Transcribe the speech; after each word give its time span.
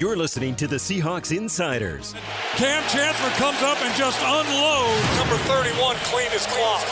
You're 0.00 0.16
listening 0.16 0.56
to 0.56 0.66
the 0.66 0.76
Seahawks 0.76 1.36
Insiders. 1.36 2.14
Kam 2.56 2.82
Chancellor 2.88 3.28
comes 3.32 3.60
up 3.60 3.76
and 3.82 3.94
just 3.94 4.18
unloads. 4.22 5.18
Number 5.18 5.36
31 5.44 5.94
clean 6.04 6.30
his 6.30 6.46
clock. 6.46 6.82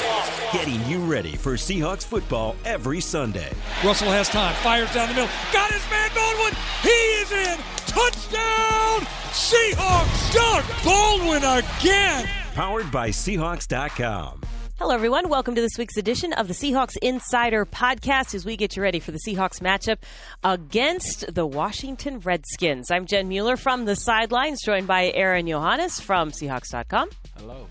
Getting 0.52 0.84
you 0.84 0.98
ready 0.98 1.34
for 1.34 1.54
Seahawks 1.54 2.04
football 2.04 2.54
every 2.66 3.00
Sunday. 3.00 3.50
Russell 3.82 4.10
has 4.10 4.28
time, 4.28 4.54
fires 4.56 4.92
down 4.92 5.08
the 5.08 5.14
middle. 5.14 5.30
Got 5.54 5.70
his 5.72 5.82
man 5.90 6.10
Baldwin. 6.14 6.52
He 6.82 6.90
is 6.90 7.32
in. 7.32 7.58
Touchdown! 7.86 9.00
Seahawks! 9.32 10.34
Doug 10.34 10.64
Baldwin 10.84 11.44
again. 11.44 12.28
Powered 12.52 12.92
by 12.92 13.08
Seahawks.com. 13.08 14.47
Hello, 14.78 14.94
everyone. 14.94 15.28
Welcome 15.28 15.56
to 15.56 15.60
this 15.60 15.76
week's 15.76 15.96
edition 15.96 16.32
of 16.34 16.46
the 16.46 16.54
Seahawks 16.54 16.96
Insider 17.02 17.66
Podcast 17.66 18.32
as 18.32 18.44
we 18.44 18.56
get 18.56 18.76
you 18.76 18.82
ready 18.82 19.00
for 19.00 19.10
the 19.10 19.18
Seahawks 19.26 19.60
matchup 19.60 19.98
against 20.44 21.34
the 21.34 21.44
Washington 21.44 22.20
Redskins. 22.20 22.88
I'm 22.88 23.04
Jen 23.04 23.26
Mueller 23.26 23.56
from 23.56 23.86
the 23.86 23.96
sidelines, 23.96 24.62
joined 24.64 24.86
by 24.86 25.10
Aaron 25.10 25.48
Johannes 25.48 25.98
from 25.98 26.30
Seahawks.com. 26.30 27.10
Hello. 27.36 27.66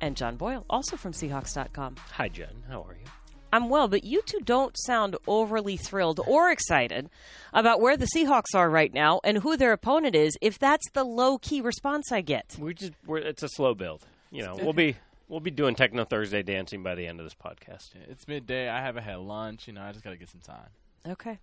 And 0.00 0.16
John 0.16 0.36
Boyle, 0.36 0.64
also 0.68 0.96
from 0.96 1.12
Seahawks.com. 1.12 1.94
Hi, 2.14 2.26
Jen. 2.26 2.64
How 2.68 2.82
are 2.82 2.94
you? 2.94 3.06
I'm 3.52 3.68
well, 3.68 3.86
but 3.86 4.02
you 4.02 4.20
two 4.26 4.40
don't 4.40 4.74
sound 4.76 5.16
overly 5.28 5.76
thrilled 5.76 6.18
or 6.26 6.50
excited 6.50 7.10
about 7.52 7.80
where 7.80 7.96
the 7.96 8.08
Seahawks 8.12 8.56
are 8.56 8.68
right 8.68 8.92
now 8.92 9.20
and 9.22 9.38
who 9.38 9.56
their 9.56 9.72
opponent 9.72 10.16
is. 10.16 10.36
If 10.40 10.58
that's 10.58 10.90
the 10.94 11.04
low 11.04 11.38
key 11.38 11.60
response 11.60 12.10
I 12.10 12.22
get, 12.22 12.56
we 12.58 12.74
just 12.74 12.92
we're, 13.06 13.18
it's 13.18 13.44
a 13.44 13.48
slow 13.48 13.74
build. 13.74 14.04
You 14.32 14.42
know, 14.42 14.56
we'll 14.60 14.72
be 14.72 14.96
We'll 15.30 15.38
be 15.38 15.52
doing 15.52 15.76
Techno 15.76 16.04
Thursday 16.04 16.42
dancing 16.42 16.82
by 16.82 16.96
the 16.96 17.06
end 17.06 17.20
of 17.20 17.24
this 17.24 17.36
podcast. 17.36 17.90
It's 18.08 18.26
midday. 18.26 18.68
I 18.68 18.80
haven't 18.80 19.04
had 19.04 19.20
lunch. 19.20 19.68
You 19.68 19.74
know, 19.74 19.80
I 19.80 19.92
just 19.92 20.02
got 20.02 20.10
to 20.10 20.16
get 20.16 20.28
some 20.28 20.40
time. 20.40 20.66
Okay. 21.08 21.38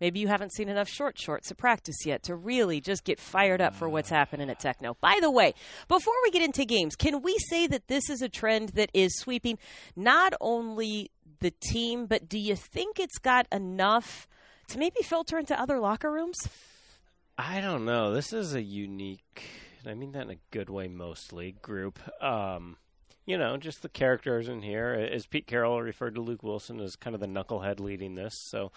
Maybe 0.00 0.18
you 0.18 0.26
haven't 0.26 0.52
seen 0.52 0.68
enough 0.68 0.88
short 0.88 1.16
shorts 1.16 1.46
to 1.46 1.54
practice 1.54 2.04
yet 2.04 2.24
to 2.24 2.34
really 2.34 2.80
just 2.80 3.04
get 3.04 3.20
fired 3.20 3.60
up 3.60 3.76
for 3.76 3.88
what's 3.88 4.10
happening 4.10 4.50
at 4.50 4.58
Techno. 4.58 4.96
By 5.00 5.18
the 5.20 5.30
way, 5.30 5.54
before 5.86 6.14
we 6.24 6.32
get 6.32 6.42
into 6.42 6.64
games, 6.64 6.96
can 6.96 7.22
we 7.22 7.36
say 7.48 7.68
that 7.68 7.86
this 7.86 8.10
is 8.10 8.22
a 8.22 8.28
trend 8.28 8.70
that 8.70 8.90
is 8.92 9.16
sweeping 9.16 9.56
not 9.94 10.34
only 10.40 11.12
the 11.38 11.52
team, 11.52 12.06
but 12.06 12.28
do 12.28 12.40
you 12.40 12.56
think 12.56 12.98
it's 12.98 13.18
got 13.18 13.46
enough 13.52 14.26
to 14.66 14.80
maybe 14.80 15.00
filter 15.04 15.38
into 15.38 15.58
other 15.58 15.78
locker 15.78 16.10
rooms? 16.10 16.38
I 17.38 17.60
don't 17.60 17.84
know. 17.84 18.12
This 18.12 18.32
is 18.32 18.54
a 18.54 18.62
unique, 18.62 19.44
I 19.86 19.94
mean 19.94 20.10
that 20.12 20.22
in 20.22 20.30
a 20.30 20.38
good 20.50 20.70
way 20.70 20.88
mostly, 20.88 21.52
group. 21.52 22.00
Um, 22.20 22.78
you 23.28 23.36
know, 23.36 23.58
just 23.58 23.82
the 23.82 23.90
characters 23.90 24.48
in 24.48 24.62
here. 24.62 24.94
As 25.12 25.26
Pete 25.26 25.46
Carroll 25.46 25.82
referred 25.82 26.14
to 26.14 26.22
Luke 26.22 26.40
Willson 26.40 26.80
as 26.80 26.96
kind 26.96 27.12
of 27.12 27.20
the 27.20 27.26
knucklehead 27.26 27.78
leading 27.78 28.14
this. 28.14 28.32
So, 28.46 28.72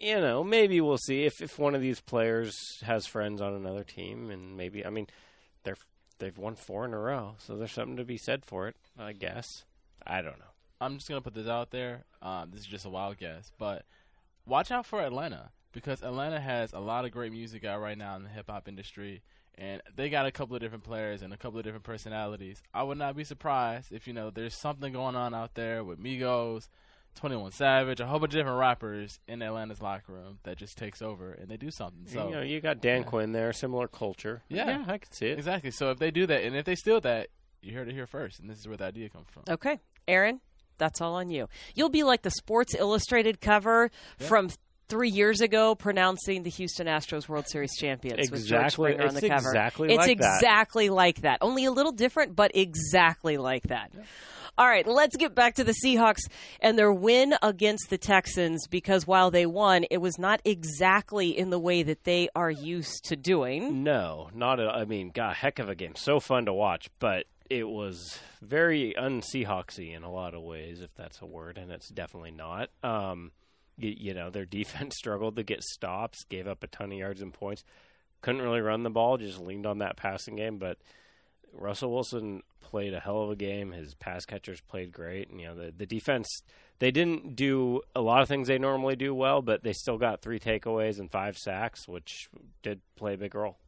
you 0.00 0.20
know, 0.20 0.44
maybe 0.44 0.80
we'll 0.80 0.98
see 0.98 1.24
if, 1.24 1.42
if 1.42 1.58
one 1.58 1.74
of 1.74 1.80
these 1.80 2.00
players 2.00 2.56
has 2.84 3.08
friends 3.08 3.40
on 3.40 3.54
another 3.54 3.82
team, 3.82 4.30
and 4.30 4.56
maybe 4.56 4.86
I 4.86 4.90
mean, 4.90 5.08
they're 5.64 5.76
they've 6.20 6.38
won 6.38 6.54
four 6.54 6.84
in 6.84 6.94
a 6.94 6.98
row, 6.98 7.34
so 7.38 7.56
there's 7.56 7.72
something 7.72 7.96
to 7.96 8.04
be 8.04 8.18
said 8.18 8.44
for 8.44 8.68
it. 8.68 8.76
I 8.96 9.14
guess. 9.14 9.48
I 10.06 10.22
don't 10.22 10.38
know. 10.38 10.52
I'm 10.80 10.94
just 10.94 11.08
gonna 11.08 11.20
put 11.20 11.34
this 11.34 11.48
out 11.48 11.72
there. 11.72 12.04
Um, 12.22 12.52
this 12.52 12.60
is 12.60 12.66
just 12.68 12.86
a 12.86 12.90
wild 12.90 13.18
guess, 13.18 13.50
but 13.58 13.84
watch 14.46 14.70
out 14.70 14.86
for 14.86 15.00
Atlanta 15.00 15.50
because 15.72 16.04
Atlanta 16.04 16.38
has 16.38 16.72
a 16.72 16.78
lot 16.78 17.04
of 17.04 17.10
great 17.10 17.32
music 17.32 17.64
out 17.64 17.80
right 17.80 17.98
now 17.98 18.14
in 18.14 18.22
the 18.22 18.28
hip 18.28 18.48
hop 18.48 18.68
industry 18.68 19.22
and 19.56 19.82
they 19.96 20.08
got 20.08 20.26
a 20.26 20.32
couple 20.32 20.56
of 20.56 20.62
different 20.62 20.84
players 20.84 21.22
and 21.22 21.32
a 21.32 21.36
couple 21.36 21.58
of 21.58 21.64
different 21.64 21.84
personalities. 21.84 22.62
I 22.72 22.82
would 22.82 22.98
not 22.98 23.16
be 23.16 23.24
surprised 23.24 23.92
if 23.92 24.06
you 24.06 24.12
know 24.12 24.30
there's 24.30 24.54
something 24.54 24.92
going 24.92 25.16
on 25.16 25.34
out 25.34 25.54
there 25.54 25.84
with 25.84 26.02
Migos, 26.02 26.68
Twenty 27.14 27.36
One 27.36 27.52
Savage, 27.52 28.00
a 28.00 28.06
whole 28.06 28.18
bunch 28.18 28.32
of 28.32 28.38
different 28.38 28.58
rappers 28.58 29.20
in 29.28 29.42
Atlanta's 29.42 29.80
locker 29.80 30.12
room 30.12 30.38
that 30.44 30.56
just 30.56 30.78
takes 30.78 31.02
over 31.02 31.32
and 31.32 31.48
they 31.48 31.56
do 31.56 31.70
something. 31.70 32.06
So 32.06 32.28
you 32.28 32.34
know, 32.34 32.42
you 32.42 32.60
got 32.60 32.80
Dan 32.80 33.02
yeah. 33.02 33.08
Quinn 33.08 33.32
there, 33.32 33.52
similar 33.52 33.88
culture. 33.88 34.42
Yeah. 34.48 34.66
yeah, 34.66 34.84
I 34.86 34.98
can 34.98 35.12
see 35.12 35.26
it 35.26 35.38
exactly. 35.38 35.70
So 35.70 35.90
if 35.90 35.98
they 35.98 36.10
do 36.10 36.26
that, 36.26 36.42
and 36.42 36.56
if 36.56 36.64
they 36.64 36.74
steal 36.74 37.00
that, 37.02 37.28
you 37.60 37.74
heard 37.74 37.88
it 37.88 37.94
here 37.94 38.06
first, 38.06 38.40
and 38.40 38.48
this 38.48 38.58
is 38.58 38.66
where 38.66 38.76
the 38.76 38.84
idea 38.84 39.08
comes 39.08 39.26
from. 39.30 39.44
Okay, 39.48 39.78
Aaron. 40.08 40.40
That's 40.78 41.00
all 41.00 41.14
on 41.14 41.30
you. 41.30 41.48
You'll 41.76 41.90
be 41.90 42.02
like 42.02 42.22
the 42.22 42.30
Sports 42.30 42.74
Illustrated 42.74 43.40
cover 43.40 43.90
yeah. 44.18 44.26
from 44.26 44.50
three 44.92 45.08
years 45.08 45.40
ago 45.40 45.74
pronouncing 45.74 46.42
the 46.42 46.50
Houston 46.50 46.86
Astros 46.86 47.26
World 47.26 47.48
Series 47.48 47.74
champions 47.78 48.18
exactly. 48.18 48.38
with 48.38 48.46
George 48.46 48.72
Springer 48.72 49.06
on 49.08 49.14
the 49.14 49.26
cover. 49.26 49.48
Exactly 49.48 49.88
it's 49.88 50.06
like 50.06 50.10
exactly 50.10 50.88
that. 50.88 50.94
like 50.94 51.20
that. 51.22 51.38
Only 51.40 51.64
a 51.64 51.70
little 51.70 51.92
different, 51.92 52.36
but 52.36 52.50
exactly 52.54 53.38
like 53.38 53.62
that. 53.68 53.90
Yeah. 53.96 54.02
All 54.58 54.66
right, 54.66 54.86
let's 54.86 55.16
get 55.16 55.34
back 55.34 55.54
to 55.54 55.64
the 55.64 55.74
Seahawks 55.82 56.28
and 56.60 56.78
their 56.78 56.92
win 56.92 57.34
against 57.40 57.88
the 57.88 57.96
Texans 57.96 58.66
because 58.66 59.06
while 59.06 59.30
they 59.30 59.46
won, 59.46 59.86
it 59.90 59.96
was 59.96 60.18
not 60.18 60.42
exactly 60.44 61.30
in 61.30 61.48
the 61.48 61.58
way 61.58 61.82
that 61.82 62.04
they 62.04 62.28
are 62.36 62.50
used 62.50 63.06
to 63.06 63.16
doing. 63.16 63.82
No, 63.82 64.28
not 64.34 64.60
at 64.60 64.68
I 64.68 64.84
mean, 64.84 65.10
God, 65.10 65.36
heck 65.36 65.58
of 65.58 65.70
a 65.70 65.74
game. 65.74 65.96
So 65.96 66.20
fun 66.20 66.44
to 66.44 66.52
watch, 66.52 66.90
but 66.98 67.24
it 67.48 67.66
was 67.66 68.18
very 68.42 68.94
un-Seahawksy 68.94 69.96
in 69.96 70.02
a 70.02 70.12
lot 70.12 70.34
of 70.34 70.42
ways, 70.42 70.82
if 70.82 70.94
that's 70.96 71.22
a 71.22 71.26
word, 71.26 71.56
and 71.56 71.72
it's 71.72 71.88
definitely 71.88 72.32
not. 72.32 72.68
Um, 72.82 73.30
you, 73.76 73.94
you 73.96 74.14
know, 74.14 74.30
their 74.30 74.44
defense 74.60 74.96
struggled 74.96 75.36
to 75.36 75.42
get 75.42 75.62
stops, 75.62 76.24
gave 76.24 76.46
up 76.46 76.62
a 76.62 76.68
ton 76.68 76.92
of 76.92 76.98
yards 76.98 77.22
and 77.22 77.32
points. 77.32 77.64
Couldn't 78.20 78.42
really 78.42 78.60
run 78.60 78.82
the 78.82 78.90
ball, 78.90 79.16
just 79.16 79.40
leaned 79.40 79.66
on 79.66 79.78
that 79.78 79.96
passing 79.96 80.36
game. 80.36 80.58
But 80.58 80.78
Russell 81.52 81.92
Wilson 81.92 82.42
played 82.60 82.94
a 82.94 83.00
hell 83.00 83.22
of 83.22 83.30
a 83.30 83.36
game. 83.36 83.72
His 83.72 83.94
pass 83.94 84.24
catchers 84.24 84.60
played 84.60 84.92
great. 84.92 85.28
And, 85.28 85.40
you 85.40 85.48
know, 85.48 85.56
the, 85.56 85.72
the 85.76 85.86
defense, 85.86 86.28
they 86.78 86.90
didn't 86.90 87.36
do 87.36 87.80
a 87.94 88.00
lot 88.00 88.22
of 88.22 88.28
things 88.28 88.48
they 88.48 88.58
normally 88.58 88.96
do 88.96 89.14
well, 89.14 89.42
but 89.42 89.62
they 89.62 89.72
still 89.72 89.98
got 89.98 90.22
three 90.22 90.38
takeaways 90.38 90.98
and 90.98 91.10
five 91.10 91.36
sacks, 91.36 91.88
which 91.88 92.28
did 92.62 92.80
play 92.96 93.14
a 93.14 93.18
big 93.18 93.34
role. 93.34 93.58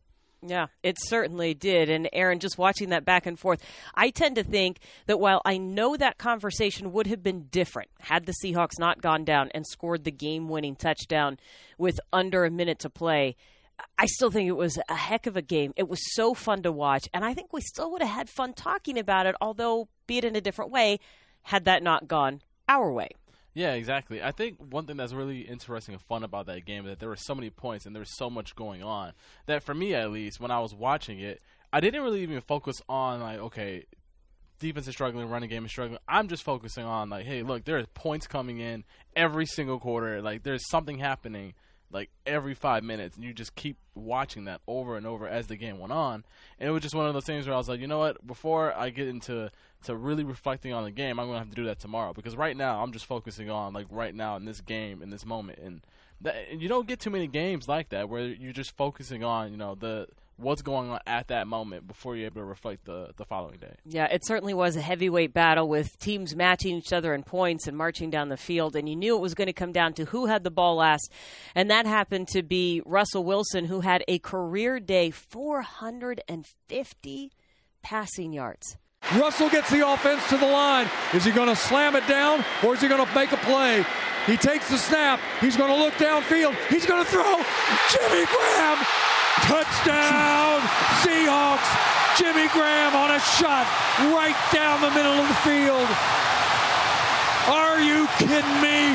Yeah, 0.46 0.66
it 0.82 0.98
certainly 1.00 1.54
did. 1.54 1.88
And 1.88 2.08
Aaron, 2.12 2.38
just 2.38 2.58
watching 2.58 2.90
that 2.90 3.06
back 3.06 3.24
and 3.24 3.38
forth, 3.38 3.62
I 3.94 4.10
tend 4.10 4.36
to 4.36 4.44
think 4.44 4.78
that 5.06 5.18
while 5.18 5.40
I 5.46 5.56
know 5.56 5.96
that 5.96 6.18
conversation 6.18 6.92
would 6.92 7.06
have 7.06 7.22
been 7.22 7.44
different 7.50 7.88
had 7.98 8.26
the 8.26 8.34
Seahawks 8.44 8.78
not 8.78 9.00
gone 9.00 9.24
down 9.24 9.50
and 9.54 9.66
scored 9.66 10.04
the 10.04 10.10
game 10.10 10.48
winning 10.48 10.76
touchdown 10.76 11.38
with 11.78 11.98
under 12.12 12.44
a 12.44 12.50
minute 12.50 12.80
to 12.80 12.90
play, 12.90 13.36
I 13.98 14.04
still 14.06 14.30
think 14.30 14.48
it 14.48 14.52
was 14.52 14.78
a 14.88 14.94
heck 14.94 15.26
of 15.26 15.36
a 15.36 15.42
game. 15.42 15.72
It 15.76 15.88
was 15.88 16.14
so 16.14 16.34
fun 16.34 16.62
to 16.62 16.72
watch. 16.72 17.08
And 17.14 17.24
I 17.24 17.32
think 17.32 17.52
we 17.52 17.62
still 17.62 17.90
would 17.92 18.02
have 18.02 18.10
had 18.10 18.28
fun 18.28 18.52
talking 18.52 18.98
about 18.98 19.26
it, 19.26 19.34
although, 19.40 19.88
be 20.06 20.18
it 20.18 20.24
in 20.24 20.36
a 20.36 20.42
different 20.42 20.70
way, 20.70 21.00
had 21.42 21.64
that 21.64 21.82
not 21.82 22.06
gone 22.06 22.42
our 22.68 22.92
way. 22.92 23.08
Yeah, 23.54 23.74
exactly. 23.74 24.20
I 24.20 24.32
think 24.32 24.58
one 24.58 24.86
thing 24.86 24.96
that's 24.96 25.12
really 25.12 25.42
interesting 25.42 25.94
and 25.94 26.02
fun 26.02 26.24
about 26.24 26.46
that 26.46 26.64
game 26.64 26.84
is 26.84 26.90
that 26.90 26.98
there 26.98 27.08
were 27.08 27.16
so 27.16 27.36
many 27.36 27.50
points 27.50 27.86
and 27.86 27.94
there 27.94 28.00
was 28.00 28.16
so 28.16 28.28
much 28.28 28.56
going 28.56 28.82
on 28.82 29.12
that 29.46 29.62
for 29.62 29.74
me 29.74 29.94
at 29.94 30.10
least, 30.10 30.40
when 30.40 30.50
I 30.50 30.58
was 30.58 30.74
watching 30.74 31.20
it, 31.20 31.40
I 31.72 31.80
didn't 31.80 32.02
really 32.02 32.22
even 32.22 32.40
focus 32.40 32.82
on 32.88 33.20
like, 33.20 33.38
okay, 33.38 33.84
defense 34.58 34.88
is 34.88 34.94
struggling, 34.94 35.28
running 35.28 35.50
game 35.50 35.64
is 35.64 35.70
struggling. 35.70 36.00
I'm 36.08 36.26
just 36.28 36.42
focusing 36.42 36.84
on 36.84 37.10
like, 37.10 37.26
hey, 37.26 37.42
look, 37.42 37.64
there's 37.64 37.86
points 37.94 38.26
coming 38.26 38.58
in 38.58 38.84
every 39.14 39.46
single 39.46 39.78
quarter. 39.78 40.20
Like 40.20 40.42
there's 40.42 40.68
something 40.68 40.98
happening 40.98 41.54
like 41.94 42.10
every 42.26 42.54
five 42.54 42.82
minutes, 42.82 43.14
and 43.14 43.24
you 43.24 43.32
just 43.32 43.54
keep 43.54 43.78
watching 43.94 44.44
that 44.46 44.60
over 44.66 44.96
and 44.96 45.06
over 45.06 45.28
as 45.28 45.46
the 45.46 45.56
game 45.56 45.78
went 45.78 45.92
on. 45.92 46.24
And 46.58 46.68
it 46.68 46.72
was 46.72 46.82
just 46.82 46.94
one 46.94 47.06
of 47.06 47.14
those 47.14 47.24
things 47.24 47.46
where 47.46 47.54
I 47.54 47.56
was 47.56 47.68
like, 47.68 47.80
you 47.80 47.86
know 47.86 48.00
what? 48.00 48.26
Before 48.26 48.74
I 48.76 48.90
get 48.90 49.06
into 49.06 49.48
to 49.84 49.94
really 49.94 50.24
reflecting 50.24 50.72
on 50.72 50.82
the 50.82 50.90
game, 50.90 51.20
I'm 51.20 51.28
gonna 51.28 51.38
have 51.38 51.50
to 51.50 51.54
do 51.54 51.64
that 51.66 51.78
tomorrow 51.78 52.12
because 52.12 52.36
right 52.36 52.56
now 52.56 52.82
I'm 52.82 52.92
just 52.92 53.06
focusing 53.06 53.48
on 53.48 53.72
like 53.72 53.86
right 53.90 54.14
now 54.14 54.34
in 54.36 54.44
this 54.44 54.60
game 54.60 55.02
in 55.02 55.10
this 55.10 55.24
moment, 55.24 55.60
and, 55.60 55.82
that, 56.20 56.34
and 56.50 56.60
you 56.60 56.68
don't 56.68 56.88
get 56.88 56.98
too 56.98 57.10
many 57.10 57.28
games 57.28 57.68
like 57.68 57.90
that 57.90 58.08
where 58.08 58.26
you're 58.26 58.52
just 58.52 58.76
focusing 58.76 59.22
on 59.22 59.52
you 59.52 59.56
know 59.56 59.76
the 59.76 60.08
what's 60.36 60.62
going 60.62 60.90
on 60.90 61.00
at 61.06 61.28
that 61.28 61.46
moment 61.46 61.86
before 61.86 62.16
you're 62.16 62.26
able 62.26 62.40
to 62.40 62.44
reflect 62.44 62.84
the, 62.84 63.10
the 63.16 63.24
following 63.24 63.58
day. 63.58 63.74
Yeah, 63.84 64.06
it 64.06 64.26
certainly 64.26 64.54
was 64.54 64.76
a 64.76 64.80
heavyweight 64.80 65.32
battle 65.32 65.68
with 65.68 65.96
teams 65.98 66.34
matching 66.34 66.76
each 66.76 66.92
other 66.92 67.14
in 67.14 67.22
points 67.22 67.66
and 67.66 67.76
marching 67.76 68.10
down 68.10 68.28
the 68.28 68.36
field. 68.36 68.76
And 68.76 68.88
you 68.88 68.96
knew 68.96 69.16
it 69.16 69.20
was 69.20 69.34
going 69.34 69.46
to 69.46 69.52
come 69.52 69.72
down 69.72 69.94
to 69.94 70.04
who 70.06 70.26
had 70.26 70.44
the 70.44 70.50
ball 70.50 70.76
last. 70.76 71.10
And 71.54 71.70
that 71.70 71.86
happened 71.86 72.28
to 72.28 72.42
be 72.42 72.82
Russell 72.84 73.24
Wilson, 73.24 73.66
who 73.66 73.80
had 73.80 74.04
a 74.08 74.18
career 74.18 74.80
day 74.80 75.10
450 75.10 77.32
passing 77.82 78.32
yards. 78.32 78.76
Russell 79.16 79.50
gets 79.50 79.70
the 79.70 79.86
offense 79.86 80.26
to 80.30 80.38
the 80.38 80.46
line. 80.46 80.88
Is 81.12 81.24
he 81.24 81.30
going 81.30 81.48
to 81.48 81.56
slam 81.56 81.94
it 81.94 82.06
down 82.08 82.42
or 82.64 82.74
is 82.74 82.80
he 82.80 82.88
going 82.88 83.04
to 83.04 83.14
make 83.14 83.32
a 83.32 83.36
play? 83.36 83.84
He 84.26 84.38
takes 84.38 84.70
the 84.70 84.78
snap. 84.78 85.20
He's 85.40 85.56
going 85.56 85.70
to 85.70 85.76
look 85.76 85.92
downfield. 85.94 86.56
He's 86.68 86.86
going 86.86 87.04
to 87.04 87.10
throw. 87.10 87.42
Jimmy 87.90 88.24
Graham 88.24 88.78
Touchdown, 89.42 90.60
Seahawks. 91.02 91.94
Jimmy 92.16 92.46
Graham 92.48 92.94
on 92.94 93.10
a 93.10 93.18
shot 93.18 93.66
right 94.14 94.36
down 94.52 94.80
the 94.80 94.90
middle 94.90 95.18
of 95.18 95.26
the 95.26 95.34
field. 95.42 95.88
Are 97.48 97.80
you 97.80 98.06
kidding 98.18 98.62
me? 98.62 98.94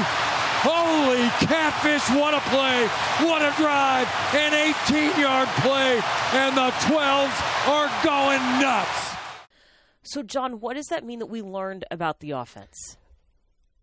Holy 0.61 1.27
catfish, 1.45 2.09
what 2.15 2.33
a 2.33 2.39
play. 2.49 2.87
What 3.27 3.41
a 3.41 3.53
drive. 3.57 4.07
An 4.33 4.53
18 4.53 5.19
yard 5.19 5.47
play, 5.59 6.01
and 6.33 6.55
the 6.55 6.71
12s 6.87 7.67
are 7.67 7.89
going 8.03 8.41
nuts. 8.61 9.15
So, 10.03 10.23
John, 10.23 10.59
what 10.59 10.75
does 10.75 10.87
that 10.87 11.05
mean 11.05 11.19
that 11.19 11.27
we 11.27 11.41
learned 11.41 11.85
about 11.91 12.19
the 12.19 12.31
offense? 12.31 12.97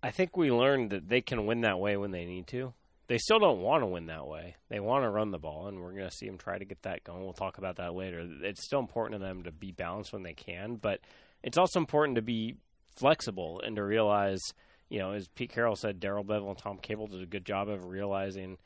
I 0.03 0.11
think 0.11 0.37
we 0.37 0.51
learned 0.51 0.91
that 0.91 1.09
they 1.09 1.21
can 1.21 1.47
win 1.47 1.61
that 1.61 1.79
way 1.79 1.97
when 1.97 2.11
they 2.11 2.25
need 2.25 2.47
to. 2.49 2.73
They 3.09 3.19
still 3.19 3.39
don't 3.39 3.61
want 3.61 3.83
to 3.83 3.87
win 3.87 4.07
that 4.07 4.27
way. 4.27 4.57
They 4.69 4.81
want 4.81 5.05
to 5.05 5.11
run 5.11 5.31
the 5.31 5.39
ball, 5.39 5.69
and 5.69 5.81
we're 5.81 5.93
going 5.93 6.09
to 6.09 6.17
see 6.17 6.27
them 6.27 6.39
try 6.39 6.59
to 6.59 6.65
get 6.65 6.83
that 6.83 7.05
going. 7.05 7.23
We'll 7.23 7.33
talk 7.33 7.59
about 7.59 7.77
that 7.77 7.95
later. 7.95 8.27
It's 8.43 8.65
still 8.65 8.81
important 8.81 9.21
to 9.21 9.25
them 9.25 9.45
to 9.45 9.53
be 9.53 9.71
balanced 9.71 10.13
when 10.13 10.25
they 10.25 10.35
can, 10.35 10.77
but 10.77 11.01
it's 11.43 11.59
also 11.59 11.79
important 11.79 12.17
to 12.17 12.23
be 12.23 12.57
flexible 12.97 13.61
and 13.65 13.77
to 13.77 13.85
realize, 13.85 14.41
you 14.89 14.99
know, 14.99 15.13
as 15.13 15.29
Pete 15.29 15.53
Carroll 15.53 15.77
said, 15.77 16.01
Darrell 16.01 16.25
Bevell 16.25 16.49
and 16.49 16.59
Tom 16.59 16.79
Cable 16.79 17.07
did 17.07 17.23
a 17.23 17.27
good 17.27 17.45
job 17.45 17.69
of 17.69 17.85
realizing 17.85 18.59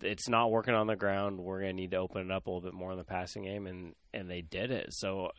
it's 0.00 0.28
not 0.28 0.50
working 0.50 0.74
on 0.74 0.86
the 0.86 0.96
ground. 0.96 1.40
We're 1.40 1.60
going 1.60 1.76
to 1.76 1.80
need 1.80 1.92
to 1.92 1.98
open 1.98 2.30
it 2.30 2.32
up 2.32 2.46
a 2.46 2.50
little 2.50 2.60
bit 2.60 2.74
more 2.74 2.92
in 2.92 2.98
the 2.98 3.04
passing 3.04 3.44
game, 3.44 3.66
and 3.66 3.94
and 4.12 4.30
they 4.30 4.42
did 4.42 4.70
it. 4.70 4.88
So 4.90 5.30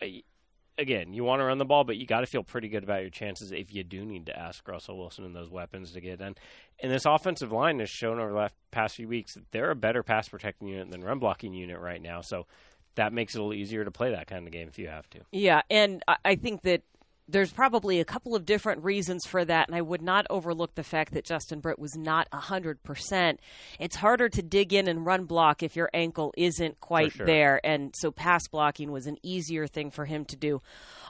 again, 0.77 1.13
you 1.13 1.23
want 1.23 1.39
to 1.39 1.45
run 1.45 1.57
the 1.57 1.65
ball, 1.65 1.83
but 1.83 1.97
you 1.97 2.05
got 2.05 2.21
to 2.21 2.25
feel 2.25 2.43
pretty 2.43 2.67
good 2.67 2.83
about 2.83 3.01
your 3.01 3.09
chances 3.09 3.51
if 3.51 3.73
you 3.73 3.83
do 3.83 4.05
need 4.05 4.25
to 4.27 4.37
ask 4.37 4.67
Russell 4.67 4.97
Wilson 4.97 5.25
and 5.25 5.35
those 5.35 5.49
weapons 5.49 5.91
to 5.91 6.01
get 6.01 6.21
in. 6.21 6.35
And 6.79 6.91
this 6.91 7.05
offensive 7.05 7.51
line 7.51 7.79
has 7.79 7.89
shown 7.89 8.19
over 8.19 8.33
the 8.33 8.51
past 8.71 8.95
few 8.95 9.07
weeks 9.07 9.35
that 9.35 9.51
they're 9.51 9.71
a 9.71 9.75
better 9.75 10.03
pass 10.03 10.29
protecting 10.29 10.67
unit 10.67 10.91
than 10.91 11.03
run 11.03 11.19
blocking 11.19 11.53
unit 11.53 11.79
right 11.79 12.01
now. 12.01 12.21
So 12.21 12.47
that 12.95 13.13
makes 13.13 13.35
it 13.35 13.39
a 13.39 13.41
little 13.41 13.53
easier 13.53 13.83
to 13.83 13.91
play 13.91 14.11
that 14.11 14.27
kind 14.27 14.45
of 14.45 14.53
game 14.53 14.67
if 14.67 14.77
you 14.77 14.87
have 14.87 15.09
to. 15.11 15.19
Yeah, 15.31 15.61
and 15.69 16.03
I 16.23 16.35
think 16.35 16.61
that 16.61 16.83
there's 17.27 17.51
probably 17.51 17.99
a 17.99 18.05
couple 18.05 18.35
of 18.35 18.45
different 18.45 18.83
reasons 18.83 19.25
for 19.25 19.43
that, 19.45 19.67
and 19.67 19.75
I 19.75 19.81
would 19.81 20.01
not 20.01 20.25
overlook 20.29 20.75
the 20.75 20.83
fact 20.83 21.13
that 21.13 21.23
Justin 21.25 21.59
Britt 21.59 21.79
was 21.79 21.95
not 21.95 22.27
100%. 22.31 23.37
It's 23.79 23.95
harder 23.95 24.29
to 24.29 24.41
dig 24.41 24.73
in 24.73 24.87
and 24.87 25.05
run 25.05 25.25
block 25.25 25.63
if 25.63 25.75
your 25.75 25.89
ankle 25.93 26.33
isn't 26.37 26.79
quite 26.81 27.13
sure. 27.13 27.25
there, 27.25 27.61
and 27.63 27.93
so 27.97 28.11
pass 28.11 28.47
blocking 28.51 28.91
was 28.91 29.07
an 29.07 29.17
easier 29.23 29.67
thing 29.67 29.89
for 29.91 30.05
him 30.05 30.25
to 30.25 30.35
do 30.35 30.61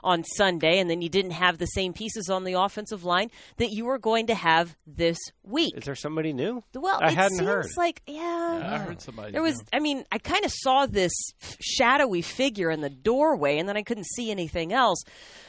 on 0.03 0.23
Sunday, 0.23 0.79
and 0.79 0.89
then 0.89 1.01
you 1.01 1.09
didn't 1.09 1.31
have 1.31 1.57
the 1.57 1.65
same 1.65 1.93
pieces 1.93 2.29
on 2.29 2.43
the 2.43 2.53
offensive 2.53 3.03
line 3.05 3.31
that 3.57 3.69
you 3.71 3.85
were 3.85 3.97
going 3.97 4.27
to 4.27 4.35
have 4.35 4.75
this 4.85 5.17
week. 5.43 5.73
Is 5.77 5.85
there 5.85 5.95
somebody 5.95 6.33
new? 6.33 6.61
Well, 6.75 6.99
I 7.01 7.07
it 7.07 7.13
hadn't 7.15 7.37
seems 7.37 7.47
heard. 7.47 7.65
like 7.77 8.01
yeah, 8.05 8.59
Yeah, 8.59 8.73
I 8.73 8.77
heard 8.79 9.01
somebody. 9.01 9.31
there 9.31 9.41
was. 9.41 9.63
I 9.71 9.79
mean, 9.79 10.03
I 10.11 10.17
kind 10.17 10.43
of 10.45 10.51
saw 10.53 10.85
this 10.85 11.13
shadowy 11.59 12.21
figure 12.21 12.69
in 12.69 12.81
the 12.81 12.89
doorway, 12.89 13.57
and 13.57 13.67
then 13.67 13.77
I 13.77 13.83
couldn't 13.83 14.07
see 14.07 14.29
anything 14.29 14.73
else. 14.73 15.03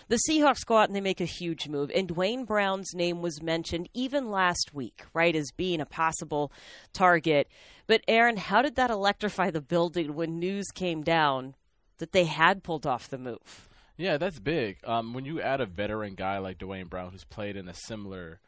The 0.08 0.20
Seahawks 0.28 0.66
go 0.66 0.76
out 0.76 0.88
and 0.88 0.96
they 0.96 1.00
make 1.00 1.20
a 1.20 1.26
huge 1.26 1.68
move, 1.68 1.90
and 1.94 2.08
Duane 2.08 2.44
Brown's 2.44 2.94
name 2.94 3.22
was 3.22 3.42
mentioned 3.42 3.88
even 3.94 4.30
last 4.30 4.74
week, 4.74 5.04
right, 5.14 5.34
as 5.34 5.50
being 5.56 5.80
a 5.80 5.86
possible 5.86 6.52
target. 6.92 7.48
But 7.86 8.02
Aaron, 8.06 8.36
how 8.36 8.62
did 8.62 8.76
that 8.76 8.90
electrify 8.90 9.50
the 9.50 9.60
building 9.60 10.14
when 10.14 10.38
news 10.38 10.66
came 10.74 11.02
down 11.02 11.54
that 11.98 12.12
they 12.12 12.24
had 12.24 12.62
pulled 12.62 12.86
off 12.86 13.08
the 13.08 13.18
move? 13.18 13.68
Yeah, 13.96 14.16
that's 14.16 14.40
big. 14.40 14.78
Um, 14.84 15.14
when 15.14 15.24
you 15.24 15.40
add 15.40 15.60
a 15.60 15.66
veteran 15.66 16.14
guy 16.14 16.38
like 16.38 16.58
Duane 16.58 16.86
Brown, 16.86 17.12
who's 17.12 17.24
played 17.24 17.56
in 17.56 17.68
a 17.68 17.74
similar 17.74 18.40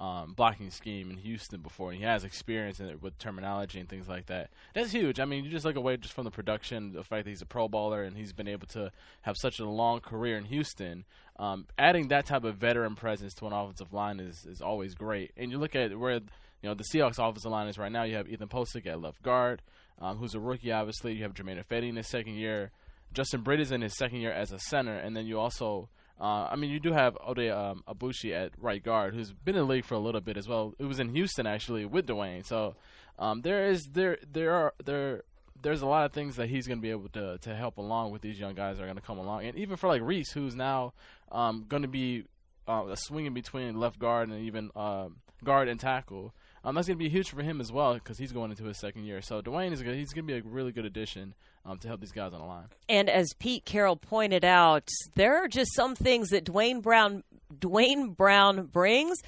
um, 0.00 0.32
blocking 0.34 0.70
scheme 0.70 1.10
in 1.10 1.16
Houston 1.18 1.60
before, 1.60 1.90
and 1.90 1.98
he 1.98 2.04
has 2.04 2.24
experience 2.24 2.80
with 3.00 3.18
terminology 3.18 3.78
and 3.78 3.88
things 3.88 4.08
like 4.08 4.26
that, 4.26 4.50
that's 4.74 4.90
huge. 4.90 5.20
I 5.20 5.24
mean, 5.24 5.44
you 5.44 5.50
just 5.50 5.64
look 5.64 5.76
away 5.76 5.96
just 5.96 6.14
from 6.14 6.24
the 6.24 6.30
production, 6.30 6.92
the 6.92 7.04
fact 7.04 7.24
that 7.24 7.30
he's 7.30 7.42
a 7.42 7.46
Pro 7.46 7.68
Bowler 7.68 8.02
and 8.02 8.16
he's 8.16 8.32
been 8.32 8.48
able 8.48 8.66
to 8.68 8.90
have 9.22 9.36
such 9.36 9.60
a 9.60 9.64
long 9.64 10.00
career 10.00 10.36
in 10.36 10.44
Houston. 10.46 11.04
Um, 11.38 11.66
adding 11.78 12.08
that 12.08 12.26
type 12.26 12.44
of 12.44 12.56
veteran 12.56 12.94
presence 12.94 13.34
to 13.34 13.46
an 13.46 13.52
offensive 13.52 13.92
line 13.92 14.20
is 14.20 14.44
is 14.44 14.60
always 14.60 14.94
great. 14.94 15.32
And 15.36 15.50
you 15.50 15.58
look 15.58 15.74
at 15.74 15.96
where 15.98 16.14
you 16.14 16.20
know 16.62 16.74
the 16.74 16.84
Seahawks 16.92 17.18
offensive 17.18 17.50
line 17.50 17.68
is 17.68 17.78
right 17.78 17.92
now. 17.92 18.02
You 18.02 18.16
have 18.16 18.28
Ethan 18.28 18.48
Pocic 18.48 18.86
at 18.86 19.00
left 19.00 19.22
guard, 19.22 19.62
um, 20.00 20.18
who's 20.18 20.34
a 20.34 20.40
rookie. 20.40 20.72
Obviously, 20.72 21.14
you 21.14 21.22
have 21.22 21.34
Germain 21.34 21.62
Ifedi 21.62 21.88
in 21.88 21.96
his 21.96 22.08
second 22.08 22.34
year. 22.34 22.70
Justin 23.12 23.42
Britt 23.42 23.60
is 23.60 23.72
in 23.72 23.82
his 23.82 23.96
second 23.96 24.20
year 24.20 24.32
as 24.32 24.52
a 24.52 24.58
center, 24.58 24.96
and 24.96 25.16
then 25.16 25.26
you 25.26 25.38
also, 25.38 25.88
uh, 26.22 26.48
I 26.52 26.54
mean, 26.54 26.70
you 26.70 26.78
do 26.78 26.92
have 26.92 27.16
Oday 27.16 27.52
um, 27.52 27.82
Aboushi 27.88 28.32
at 28.32 28.52
right 28.56 28.80
guard, 28.80 29.12
who's 29.12 29.32
been 29.32 29.56
in 29.56 29.62
the 29.62 29.66
league 29.66 29.84
for 29.84 29.94
a 29.94 29.98
little 29.98 30.20
bit 30.20 30.36
as 30.36 30.46
well. 30.46 30.72
It 30.78 30.84
was 30.84 31.00
in 31.00 31.08
Houston 31.08 31.48
actually 31.48 31.84
with 31.84 32.06
Duane, 32.06 32.44
so 32.44 32.76
um, 33.18 33.42
there 33.42 33.66
is 33.66 33.88
there 33.92 34.18
there 34.32 34.54
are 34.54 34.72
there 34.84 35.22
there's 35.60 35.82
a 35.82 35.86
lot 35.86 36.04
of 36.06 36.12
things 36.12 36.36
that 36.36 36.48
he's 36.48 36.68
going 36.68 36.78
to 36.78 36.82
be 36.82 36.90
able 36.90 37.08
to 37.08 37.38
to 37.38 37.56
help 37.56 37.76
along 37.76 38.12
with 38.12 38.22
these 38.22 38.38
young 38.38 38.54
guys 38.54 38.76
that 38.76 38.84
are 38.84 38.86
going 38.86 38.96
to 38.96 39.02
come 39.02 39.18
along, 39.18 39.44
and 39.46 39.58
even 39.58 39.76
for 39.76 39.88
like 39.88 40.00
Rees, 40.00 40.30
who's 40.30 40.54
now 40.54 40.92
um, 41.32 41.64
going 41.68 41.82
to 41.82 41.88
be 41.88 42.24
uh, 42.68 42.94
swinging 42.94 43.34
between 43.34 43.80
left 43.80 43.98
guard 43.98 44.28
and 44.28 44.44
even 44.44 44.70
um, 44.76 45.16
guard 45.42 45.66
and 45.66 45.80
tackle. 45.80 46.32
Um, 46.64 46.74
that's 46.74 46.86
going 46.86 46.98
to 46.98 47.04
be 47.04 47.08
huge 47.08 47.30
for 47.30 47.42
him 47.42 47.60
as 47.60 47.72
well 47.72 47.94
because 47.94 48.18
he's 48.18 48.32
going 48.32 48.50
into 48.50 48.64
his 48.64 48.78
second 48.78 49.04
year. 49.04 49.20
So 49.20 49.40
Duane 49.40 49.72
is 49.72 49.82
good. 49.82 49.96
He's 49.96 50.12
going 50.12 50.26
to 50.26 50.32
be 50.32 50.38
a 50.38 50.42
really 50.42 50.72
good 50.72 50.84
addition 50.84 51.34
um, 51.64 51.78
to 51.78 51.88
help 51.88 52.00
these 52.00 52.12
guys 52.12 52.32
on 52.32 52.40
the 52.40 52.46
line. 52.46 52.66
And 52.88 53.08
as 53.08 53.32
Pete 53.38 53.64
Carroll 53.64 53.96
pointed 53.96 54.44
out, 54.44 54.88
there 55.14 55.36
are 55.42 55.48
just 55.48 55.74
some 55.74 55.94
things 55.94 56.28
that 56.28 56.44
Duane 56.44 56.80
Brown 56.80 57.24
Duane 57.58 58.10
Brown 58.10 58.66
brings 58.66 59.18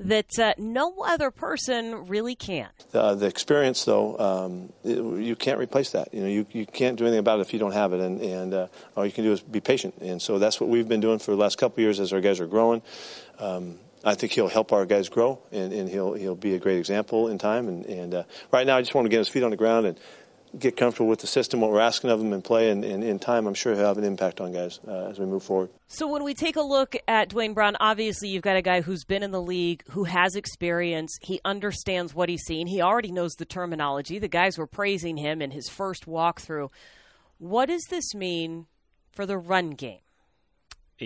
that 0.00 0.26
uh, 0.38 0.54
no 0.58 0.94
other 1.04 1.30
person 1.30 2.06
really 2.06 2.34
can. 2.34 2.68
Uh, 2.92 3.14
the 3.14 3.26
experience, 3.26 3.84
though, 3.84 4.18
um, 4.18 4.72
it, 4.82 4.98
you 5.22 5.36
can't 5.36 5.58
replace 5.58 5.90
that. 5.90 6.12
You 6.12 6.22
know, 6.22 6.28
you, 6.28 6.46
you 6.50 6.66
can't 6.66 6.96
do 6.96 7.04
anything 7.04 7.20
about 7.20 7.38
it 7.38 7.42
if 7.42 7.52
you 7.52 7.58
don't 7.58 7.72
have 7.72 7.92
it, 7.92 8.00
and, 8.00 8.20
and 8.20 8.54
uh, 8.54 8.66
all 8.96 9.06
you 9.06 9.12
can 9.12 9.24
do 9.24 9.32
is 9.32 9.40
be 9.40 9.60
patient. 9.60 9.94
And 10.00 10.20
so 10.20 10.38
that's 10.38 10.60
what 10.60 10.68
we've 10.68 10.88
been 10.88 11.00
doing 11.00 11.18
for 11.18 11.30
the 11.30 11.36
last 11.36 11.58
couple 11.58 11.76
of 11.76 11.80
years 11.80 12.00
as 12.00 12.12
our 12.12 12.20
guys 12.20 12.40
are 12.40 12.46
growing. 12.46 12.82
Um, 13.38 13.78
I 14.04 14.14
think 14.14 14.32
he'll 14.32 14.48
help 14.48 14.72
our 14.72 14.86
guys 14.86 15.08
grow, 15.08 15.40
and, 15.50 15.72
and 15.72 15.88
he'll 15.88 16.12
he'll 16.14 16.34
be 16.34 16.54
a 16.54 16.58
great 16.58 16.78
example 16.78 17.28
in 17.28 17.38
time. 17.38 17.68
And, 17.68 17.86
and 17.86 18.14
uh, 18.14 18.24
right 18.52 18.66
now, 18.66 18.76
I 18.76 18.82
just 18.82 18.94
want 18.94 19.06
to 19.06 19.08
get 19.08 19.18
his 19.18 19.28
feet 19.28 19.42
on 19.42 19.50
the 19.50 19.56
ground 19.56 19.86
and 19.86 19.98
get 20.56 20.76
comfortable 20.76 21.08
with 21.08 21.18
the 21.18 21.26
system, 21.26 21.60
what 21.60 21.72
we're 21.72 21.80
asking 21.80 22.10
of 22.10 22.20
him, 22.20 22.32
and 22.32 22.44
play. 22.44 22.70
And, 22.70 22.84
and 22.84 23.02
in 23.02 23.18
time, 23.18 23.46
I'm 23.46 23.54
sure 23.54 23.74
he'll 23.74 23.86
have 23.86 23.98
an 23.98 24.04
impact 24.04 24.40
on 24.40 24.52
guys 24.52 24.78
uh, 24.86 25.06
as 25.06 25.18
we 25.18 25.26
move 25.26 25.42
forward. 25.42 25.70
So 25.88 26.06
when 26.06 26.22
we 26.22 26.32
take 26.34 26.54
a 26.56 26.62
look 26.62 26.94
at 27.08 27.30
Duane 27.30 27.54
Brown, 27.54 27.76
obviously 27.80 28.28
you've 28.28 28.42
got 28.42 28.56
a 28.56 28.62
guy 28.62 28.80
who's 28.80 29.04
been 29.04 29.22
in 29.22 29.32
the 29.32 29.42
league, 29.42 29.82
who 29.90 30.04
has 30.04 30.36
experience. 30.36 31.18
He 31.22 31.40
understands 31.44 32.14
what 32.14 32.28
he's 32.28 32.42
seen. 32.42 32.66
He 32.68 32.80
already 32.80 33.10
knows 33.10 33.32
the 33.32 33.44
terminology. 33.44 34.18
The 34.18 34.28
guys 34.28 34.56
were 34.56 34.68
praising 34.68 35.16
him 35.16 35.42
in 35.42 35.50
his 35.50 35.68
first 35.68 36.06
walkthrough. 36.06 36.70
What 37.38 37.66
does 37.66 37.84
this 37.90 38.14
mean 38.14 38.66
for 39.10 39.26
the 39.26 39.38
run 39.38 39.70
game? 39.70 40.03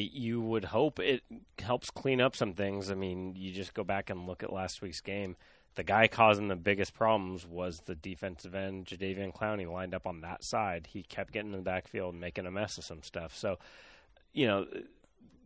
You 0.01 0.41
would 0.41 0.67
hope 0.67 0.99
it 0.99 1.23
helps 1.59 1.91
clean 1.91 2.21
up 2.21 2.37
some 2.37 2.55
things. 2.55 2.91
I 2.91 2.95
mean, 2.95 3.35
you 3.37 3.53
just 3.53 3.75
go 3.75 3.85
back 3.85 4.11
and 4.11 4.27
look 4.27 4.43
at 4.43 4.53
last 4.53 4.83
week's 4.83 5.01
game. 5.01 5.37
The 5.75 5.85
guy 5.85 6.09
causing 6.09 6.49
the 6.49 6.57
biggest 6.57 6.93
problems 6.93 7.47
was 7.47 7.83
the 7.85 7.95
defensive 7.95 8.55
end, 8.55 8.87
Jadeveon 8.87 9.33
Clowney, 9.33 9.71
lined 9.71 9.95
up 9.95 10.07
on 10.07 10.23
that 10.23 10.43
side. 10.43 10.89
He 10.91 11.03
kept 11.03 11.33
getting 11.33 11.53
in 11.53 11.59
the 11.59 11.63
backfield 11.63 12.15
and 12.15 12.21
making 12.21 12.47
a 12.47 12.51
mess 12.51 12.79
of 12.79 12.85
some 12.85 13.03
stuff. 13.03 13.37
So, 13.37 13.59
you 14.33 14.47
know, 14.47 14.67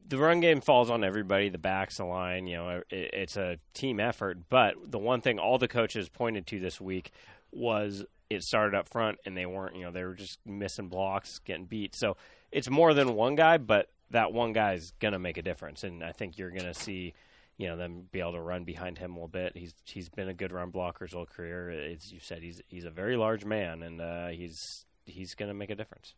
the 0.08 0.18
run 0.18 0.40
game 0.40 0.60
falls 0.60 0.90
on 0.90 1.04
everybody, 1.04 1.48
the 1.48 1.58
backs, 1.58 1.98
the 1.98 2.04
line. 2.04 2.46
You 2.46 2.56
know, 2.56 2.68
it, 2.68 2.86
it's 2.90 3.36
a 3.36 3.58
team 3.74 4.00
effort. 4.00 4.38
But 4.48 4.74
the 4.90 4.98
one 4.98 5.20
thing 5.20 5.38
all 5.38 5.58
the 5.58 5.68
coaches 5.68 6.08
pointed 6.08 6.46
to 6.48 6.60
this 6.60 6.80
week 6.80 7.12
was 7.50 8.04
it 8.30 8.42
started 8.42 8.74
up 8.76 8.88
front 8.88 9.18
and 9.26 9.36
they 9.36 9.46
weren't, 9.46 9.76
you 9.76 9.82
know, 9.82 9.90
they 9.90 10.04
were 10.04 10.14
just 10.14 10.38
missing 10.46 10.88
blocks, 10.88 11.40
getting 11.40 11.66
beat. 11.66 11.94
So 11.94 12.16
it's 12.50 12.70
more 12.70 12.94
than 12.94 13.14
one 13.14 13.34
guy, 13.34 13.58
but 13.58 13.90
that 14.12 14.32
one 14.32 14.52
guy 14.52 14.74
is 14.74 14.92
going 15.00 15.12
to 15.12 15.18
make 15.18 15.36
a 15.36 15.42
difference. 15.42 15.84
And 15.84 16.02
I 16.02 16.12
think 16.12 16.38
you're 16.38 16.50
going 16.50 16.64
to 16.64 16.74
see, 16.74 17.14
you 17.58 17.68
know, 17.68 17.76
them 17.76 18.08
be 18.10 18.20
able 18.20 18.32
to 18.32 18.40
run 18.40 18.64
behind 18.64 18.98
him 18.98 19.12
a 19.12 19.14
little 19.14 19.28
bit. 19.28 19.56
He's 19.56 19.74
he's 19.84 20.08
been 20.08 20.28
a 20.28 20.34
good 20.34 20.52
run 20.52 20.70
blocker 20.70 21.04
his 21.04 21.14
whole 21.14 21.26
career. 21.26 21.70
As 21.70 22.12
you 22.12 22.20
said, 22.20 22.42
he's 22.42 22.60
he's 22.68 22.84
a 22.84 22.90
very 22.90 23.16
large 23.16 23.44
man, 23.44 23.82
and 23.82 24.00
uh, 24.00 24.28
he's 24.28 24.84
he's 25.04 25.34
going 25.34 25.48
to 25.48 25.54
make 25.54 25.70
a 25.70 25.74
difference. 25.74 26.14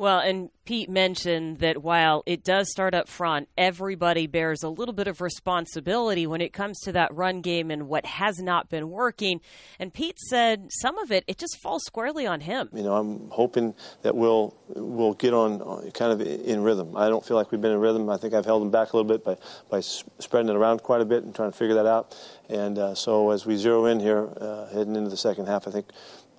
Well, 0.00 0.20
and 0.20 0.48
Pete 0.64 0.88
mentioned 0.88 1.58
that 1.58 1.82
while 1.82 2.22
it 2.24 2.42
does 2.42 2.70
start 2.70 2.94
up 2.94 3.06
front, 3.06 3.50
everybody 3.58 4.26
bears 4.26 4.62
a 4.62 4.70
little 4.70 4.94
bit 4.94 5.08
of 5.08 5.20
responsibility 5.20 6.26
when 6.26 6.40
it 6.40 6.54
comes 6.54 6.80
to 6.84 6.92
that 6.92 7.14
run 7.14 7.42
game 7.42 7.70
and 7.70 7.86
what 7.86 8.06
has 8.06 8.38
not 8.38 8.70
been 8.70 8.88
working. 8.88 9.42
And 9.78 9.92
Pete 9.92 10.18
said 10.18 10.68
some 10.70 10.96
of 10.96 11.12
it, 11.12 11.24
it 11.26 11.36
just 11.36 11.60
falls 11.60 11.82
squarely 11.84 12.26
on 12.26 12.40
him. 12.40 12.70
You 12.72 12.82
know, 12.82 12.96
I'm 12.96 13.28
hoping 13.28 13.74
that 14.00 14.16
we'll 14.16 14.56
we'll 14.68 15.12
get 15.12 15.34
on 15.34 15.60
uh, 15.60 15.90
kind 15.90 16.12
of 16.12 16.26
in 16.26 16.62
rhythm. 16.62 16.96
I 16.96 17.10
don't 17.10 17.22
feel 17.26 17.36
like 17.36 17.52
we've 17.52 17.60
been 17.60 17.72
in 17.72 17.80
rhythm. 17.80 18.08
I 18.08 18.16
think 18.16 18.32
I've 18.32 18.46
held 18.46 18.62
them 18.62 18.70
back 18.70 18.94
a 18.94 18.96
little 18.96 19.06
bit 19.06 19.22
by 19.22 19.36
by 19.68 19.80
spreading 19.80 20.48
it 20.48 20.56
around 20.56 20.82
quite 20.82 21.02
a 21.02 21.04
bit 21.04 21.24
and 21.24 21.34
trying 21.34 21.52
to 21.52 21.58
figure 21.58 21.74
that 21.74 21.86
out. 21.86 22.16
And 22.48 22.78
uh, 22.78 22.94
so 22.94 23.32
as 23.32 23.44
we 23.44 23.56
zero 23.56 23.84
in 23.84 24.00
here, 24.00 24.30
uh, 24.40 24.66
heading 24.68 24.96
into 24.96 25.10
the 25.10 25.18
second 25.18 25.44
half, 25.46 25.68
I 25.68 25.70
think 25.72 25.88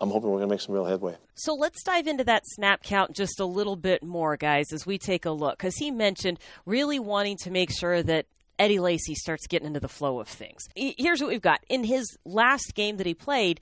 I'm 0.02 0.10
hoping 0.10 0.32
we're 0.32 0.40
going 0.40 0.50
to 0.50 0.54
make 0.54 0.62
some 0.62 0.74
real 0.74 0.86
headway. 0.86 1.16
So 1.36 1.54
let's 1.54 1.84
dive 1.84 2.08
into 2.08 2.24
that 2.24 2.42
snap 2.48 2.82
count 2.82 3.16
just 3.16 3.40
a 3.40 3.46
little 3.46 3.76
bit 3.76 4.02
more, 4.02 4.36
guys, 4.36 4.74
as 4.74 4.84
we 4.84 4.98
take 4.98 5.26
a 5.26 5.32
look. 5.32 5.60
Because 5.60 5.76
he 5.78 5.92
mentioned 5.92 6.40
really 6.66 6.98
wanting 6.98 7.38
to 7.44 7.52
make 7.52 7.70
sure 7.72 8.02
that 8.02 8.26
Eddie 8.62 8.80
Lacy 8.80 9.16
starts 9.16 9.48
getting 9.48 9.66
into 9.66 9.80
the 9.80 9.88
flow 9.88 10.20
of 10.20 10.28
things. 10.28 10.70
Here's 10.76 11.20
what 11.20 11.32
we've 11.32 11.42
got. 11.42 11.62
In 11.68 11.84
his 11.84 12.06
last 12.26 12.76
game 12.76 12.98
that 12.98 13.08
he 13.08 13.16
played, 13.16 13.60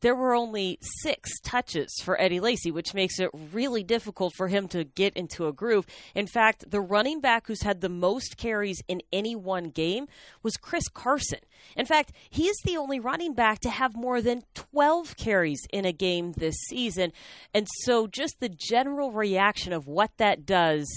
there 0.00 0.14
were 0.14 0.34
only 0.34 0.78
six 1.02 1.38
touches 1.40 1.94
for 2.02 2.18
Eddie 2.18 2.40
Lacy, 2.40 2.70
which 2.70 2.94
makes 2.94 3.20
it 3.20 3.28
really 3.52 3.82
difficult 3.82 4.32
for 4.34 4.48
him 4.48 4.66
to 4.68 4.84
get 4.84 5.14
into 5.14 5.46
a 5.46 5.52
groove. 5.52 5.84
In 6.14 6.26
fact, 6.26 6.70
the 6.70 6.80
running 6.80 7.20
back 7.20 7.48
who's 7.48 7.60
had 7.60 7.82
the 7.82 7.90
most 7.90 8.38
carries 8.38 8.80
in 8.88 9.02
any 9.12 9.36
one 9.36 9.64
game 9.64 10.06
was 10.42 10.56
Chris 10.56 10.88
Carson. 10.88 11.40
In 11.76 11.84
fact, 11.84 12.12
he 12.30 12.44
is 12.46 12.56
the 12.64 12.78
only 12.78 12.98
running 12.98 13.34
back 13.34 13.60
to 13.60 13.68
have 13.68 13.94
more 13.94 14.22
than 14.22 14.44
12 14.54 15.18
carries 15.18 15.60
in 15.70 15.84
a 15.84 15.92
game 15.92 16.32
this 16.32 16.56
season. 16.70 17.12
And 17.52 17.68
so 17.82 18.06
just 18.06 18.40
the 18.40 18.48
general 18.48 19.12
reaction 19.12 19.74
of 19.74 19.86
what 19.86 20.12
that 20.16 20.46
does 20.46 20.88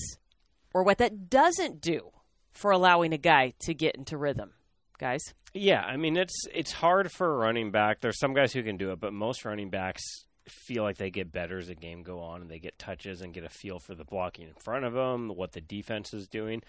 or 0.74 0.84
what 0.84 1.00
that 1.00 1.30
doesn't 1.30 1.82
do 1.82 2.13
for 2.54 2.72
allowing 2.72 3.14
a 3.14 3.18
guy 3.18 3.54
to 3.62 3.74
get 3.74 3.96
into 3.96 4.18
rhythm. 4.18 4.52
guys. 5.00 5.34
Yeah, 5.54 5.82
I 5.82 5.98
mean 5.98 6.18
it's 6.18 6.48
it's 6.54 6.72
hard 6.72 7.12
for 7.12 7.34
a 7.34 7.38
running 7.38 7.72
back. 7.72 8.02
There's 8.02 8.20
some 8.20 8.34
guys 8.34 8.54
who 8.54 8.64
can 8.64 8.78
do 8.78 8.92
it, 8.92 9.00
but 9.00 9.14
most 9.14 9.46
running 9.46 9.70
backs 9.70 10.02
feel 10.48 10.84
like 10.84 10.98
they 10.98 11.10
get 11.10 11.32
better 11.32 11.58
as 11.58 11.68
the 11.68 11.76
game 11.76 12.04
go 12.04 12.20
on 12.20 12.42
and 12.42 12.50
they 12.50 12.60
get 12.60 12.78
touches 12.80 13.22
and 13.22 13.34
get 13.34 13.44
a 13.44 13.50
feel 13.50 13.80
for 13.80 13.96
the 13.96 14.04
blocking 14.04 14.48
in 14.48 14.54
front 14.64 14.84
of 14.86 14.94
them, 14.94 15.30
what 15.30 15.52
the 15.54 15.62
defense 15.62 16.14
is 16.14 16.28
doing. 16.28 16.62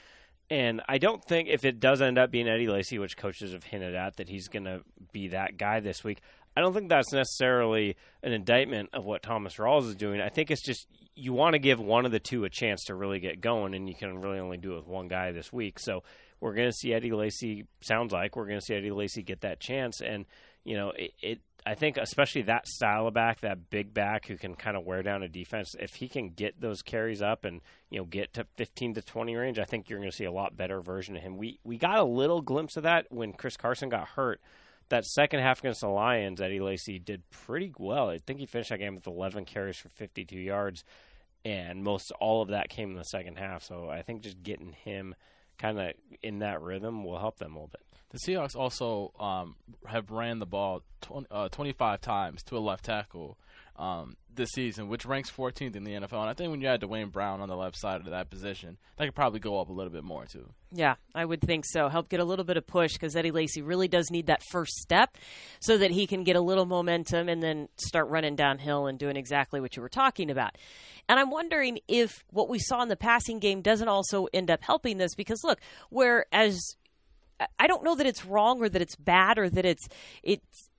And 0.50 0.82
I 0.88 0.98
don't 0.98 1.24
think 1.24 1.48
if 1.48 1.64
it 1.64 1.80
does 1.80 2.02
end 2.02 2.18
up 2.18 2.30
being 2.30 2.46
Eddie 2.46 2.68
Lacy, 2.68 2.98
which 2.98 3.16
coaches 3.16 3.52
have 3.52 3.64
hinted 3.64 3.94
at 3.94 4.16
that 4.16 4.28
he's 4.28 4.48
going 4.48 4.64
to 4.64 4.82
be 5.12 5.28
that 5.28 5.56
guy 5.56 5.80
this 5.80 6.04
week, 6.04 6.20
I 6.56 6.60
don't 6.60 6.72
think 6.72 6.88
that's 6.88 7.12
necessarily 7.12 7.96
an 8.22 8.32
indictment 8.32 8.90
of 8.92 9.04
what 9.04 9.22
Thomas 9.22 9.56
Rawls 9.56 9.88
is 9.88 9.96
doing. 9.96 10.20
I 10.20 10.28
think 10.28 10.50
it's 10.50 10.62
just 10.62 10.86
you 11.16 11.32
want 11.32 11.54
to 11.54 11.58
give 11.58 11.80
one 11.80 12.06
of 12.06 12.12
the 12.12 12.20
two 12.20 12.44
a 12.44 12.50
chance 12.50 12.84
to 12.84 12.94
really 12.94 13.20
get 13.20 13.40
going, 13.40 13.74
and 13.74 13.88
you 13.88 13.94
can 13.94 14.20
really 14.20 14.38
only 14.38 14.56
do 14.56 14.72
it 14.72 14.76
with 14.76 14.86
one 14.86 15.08
guy 15.08 15.32
this 15.32 15.52
week. 15.52 15.78
So 15.78 16.02
we're 16.40 16.54
going 16.54 16.68
to 16.68 16.76
see 16.76 16.92
Eddie 16.92 17.12
Lacy. 17.12 17.66
Sounds 17.80 18.12
like 18.12 18.36
we're 18.36 18.46
going 18.46 18.60
to 18.60 18.64
see 18.64 18.74
Eddie 18.74 18.90
Lacy 18.90 19.22
get 19.22 19.40
that 19.42 19.60
chance, 19.60 20.00
and 20.00 20.26
you 20.64 20.76
know 20.76 20.90
it, 20.90 21.12
it 21.20 21.40
I 21.66 21.74
think 21.74 21.96
especially 21.96 22.42
that 22.42 22.68
style 22.68 23.06
of 23.06 23.14
back, 23.14 23.40
that 23.40 23.70
big 23.70 23.94
back 23.94 24.26
who 24.26 24.36
can 24.36 24.54
kind 24.54 24.76
of 24.76 24.84
wear 24.84 25.02
down 25.02 25.22
a 25.22 25.28
defense, 25.28 25.74
if 25.78 25.94
he 25.94 26.08
can 26.08 26.28
get 26.30 26.60
those 26.60 26.82
carries 26.82 27.22
up 27.22 27.44
and 27.44 27.62
you 27.90 27.98
know 27.98 28.04
get 28.04 28.34
to 28.34 28.46
15 28.56 28.94
to 28.94 29.02
20 29.02 29.34
range, 29.34 29.58
I 29.58 29.64
think 29.64 29.88
you're 29.88 29.98
going 29.98 30.10
to 30.10 30.16
see 30.16 30.24
a 30.24 30.32
lot 30.32 30.56
better 30.56 30.80
version 30.80 31.16
of 31.16 31.22
him. 31.22 31.36
We 31.36 31.58
we 31.64 31.78
got 31.78 31.98
a 31.98 32.04
little 32.04 32.42
glimpse 32.42 32.76
of 32.76 32.82
that 32.82 33.06
when 33.10 33.32
Chris 33.32 33.56
Carson 33.56 33.88
got 33.88 34.08
hurt. 34.08 34.40
That 34.90 35.04
second 35.04 35.40
half 35.40 35.60
against 35.60 35.80
the 35.80 35.88
Lions, 35.88 36.40
Eddie 36.40 36.60
Lacy 36.60 36.98
did 36.98 37.28
pretty 37.30 37.72
well. 37.78 38.10
I 38.10 38.18
think 38.18 38.40
he 38.40 38.46
finished 38.46 38.70
that 38.70 38.78
game 38.78 38.94
with 38.94 39.06
11 39.06 39.44
carries 39.46 39.76
for 39.76 39.88
52 39.88 40.38
yards, 40.38 40.84
and 41.44 41.82
most 41.82 42.12
all 42.20 42.42
of 42.42 42.48
that 42.48 42.68
came 42.68 42.90
in 42.90 42.96
the 42.96 43.04
second 43.04 43.38
half. 43.38 43.62
So 43.62 43.88
I 43.88 44.02
think 44.02 44.22
just 44.22 44.42
getting 44.42 44.72
him 44.72 45.14
kind 45.58 45.80
of 45.80 45.92
in 46.22 46.40
that 46.40 46.60
rhythm 46.60 47.04
will 47.04 47.18
help 47.18 47.38
them 47.38 47.52
a 47.52 47.54
little 47.54 47.70
bit. 47.70 47.82
The 48.10 48.18
Seahawks 48.18 48.54
also 48.54 49.12
um, 49.18 49.56
have 49.86 50.10
ran 50.10 50.38
the 50.38 50.46
ball 50.46 50.82
20, 51.00 51.26
uh, 51.30 51.48
25 51.48 52.00
times 52.00 52.42
to 52.44 52.56
a 52.56 52.60
left 52.60 52.84
tackle 52.84 53.38
um, 53.76 54.16
this 54.32 54.50
season, 54.50 54.88
which 54.88 55.04
ranks 55.04 55.30
14th 55.30 55.76
in 55.76 55.84
the 55.84 55.92
NFL. 55.92 56.20
And 56.20 56.30
I 56.30 56.34
think 56.34 56.50
when 56.50 56.60
you 56.60 56.68
add 56.68 56.80
Duane 56.80 57.08
Brown 57.08 57.40
on 57.40 57.48
the 57.48 57.56
left 57.56 57.76
side 57.76 58.00
of 58.00 58.06
that 58.06 58.30
position, 58.30 58.78
that 58.96 59.04
could 59.04 59.14
probably 59.14 59.40
go 59.40 59.60
up 59.60 59.68
a 59.68 59.72
little 59.72 59.92
bit 59.92 60.04
more 60.04 60.26
too. 60.26 60.48
Yeah, 60.72 60.94
I 61.14 61.24
would 61.24 61.40
think 61.40 61.64
so. 61.66 61.88
Help 61.88 62.08
get 62.08 62.20
a 62.20 62.24
little 62.24 62.44
bit 62.44 62.56
of 62.56 62.66
push 62.66 62.92
because 62.92 63.16
Eddie 63.16 63.30
Lacy 63.30 63.62
really 63.62 63.88
does 63.88 64.10
need 64.10 64.26
that 64.26 64.42
first 64.50 64.74
step 64.74 65.16
so 65.60 65.78
that 65.78 65.90
he 65.90 66.06
can 66.06 66.24
get 66.24 66.36
a 66.36 66.40
little 66.40 66.66
momentum 66.66 67.28
and 67.28 67.42
then 67.42 67.68
start 67.76 68.08
running 68.08 68.36
downhill 68.36 68.86
and 68.86 68.98
doing 68.98 69.16
exactly 69.16 69.60
what 69.60 69.76
you 69.76 69.82
were 69.82 69.88
talking 69.88 70.30
about. 70.30 70.56
And 71.08 71.20
I'm 71.20 71.30
wondering 71.30 71.80
if 71.86 72.24
what 72.30 72.48
we 72.48 72.58
saw 72.58 72.82
in 72.82 72.88
the 72.88 72.96
passing 72.96 73.38
game 73.38 73.60
doesn't 73.60 73.88
also 73.88 74.26
end 74.32 74.50
up 74.50 74.62
helping 74.62 74.98
this 74.98 75.14
because 75.14 75.44
look, 75.44 75.60
whereas 75.90 76.76
I 77.58 77.66
don't 77.66 77.84
know 77.84 77.94
that 77.96 78.06
it's 78.06 78.24
wrong 78.24 78.62
or 78.62 78.68
that 78.68 78.80
it's 78.80 78.96
bad 78.96 79.38
or 79.38 79.50
that 79.50 79.64
it's 79.64 79.86
it's 80.22 80.70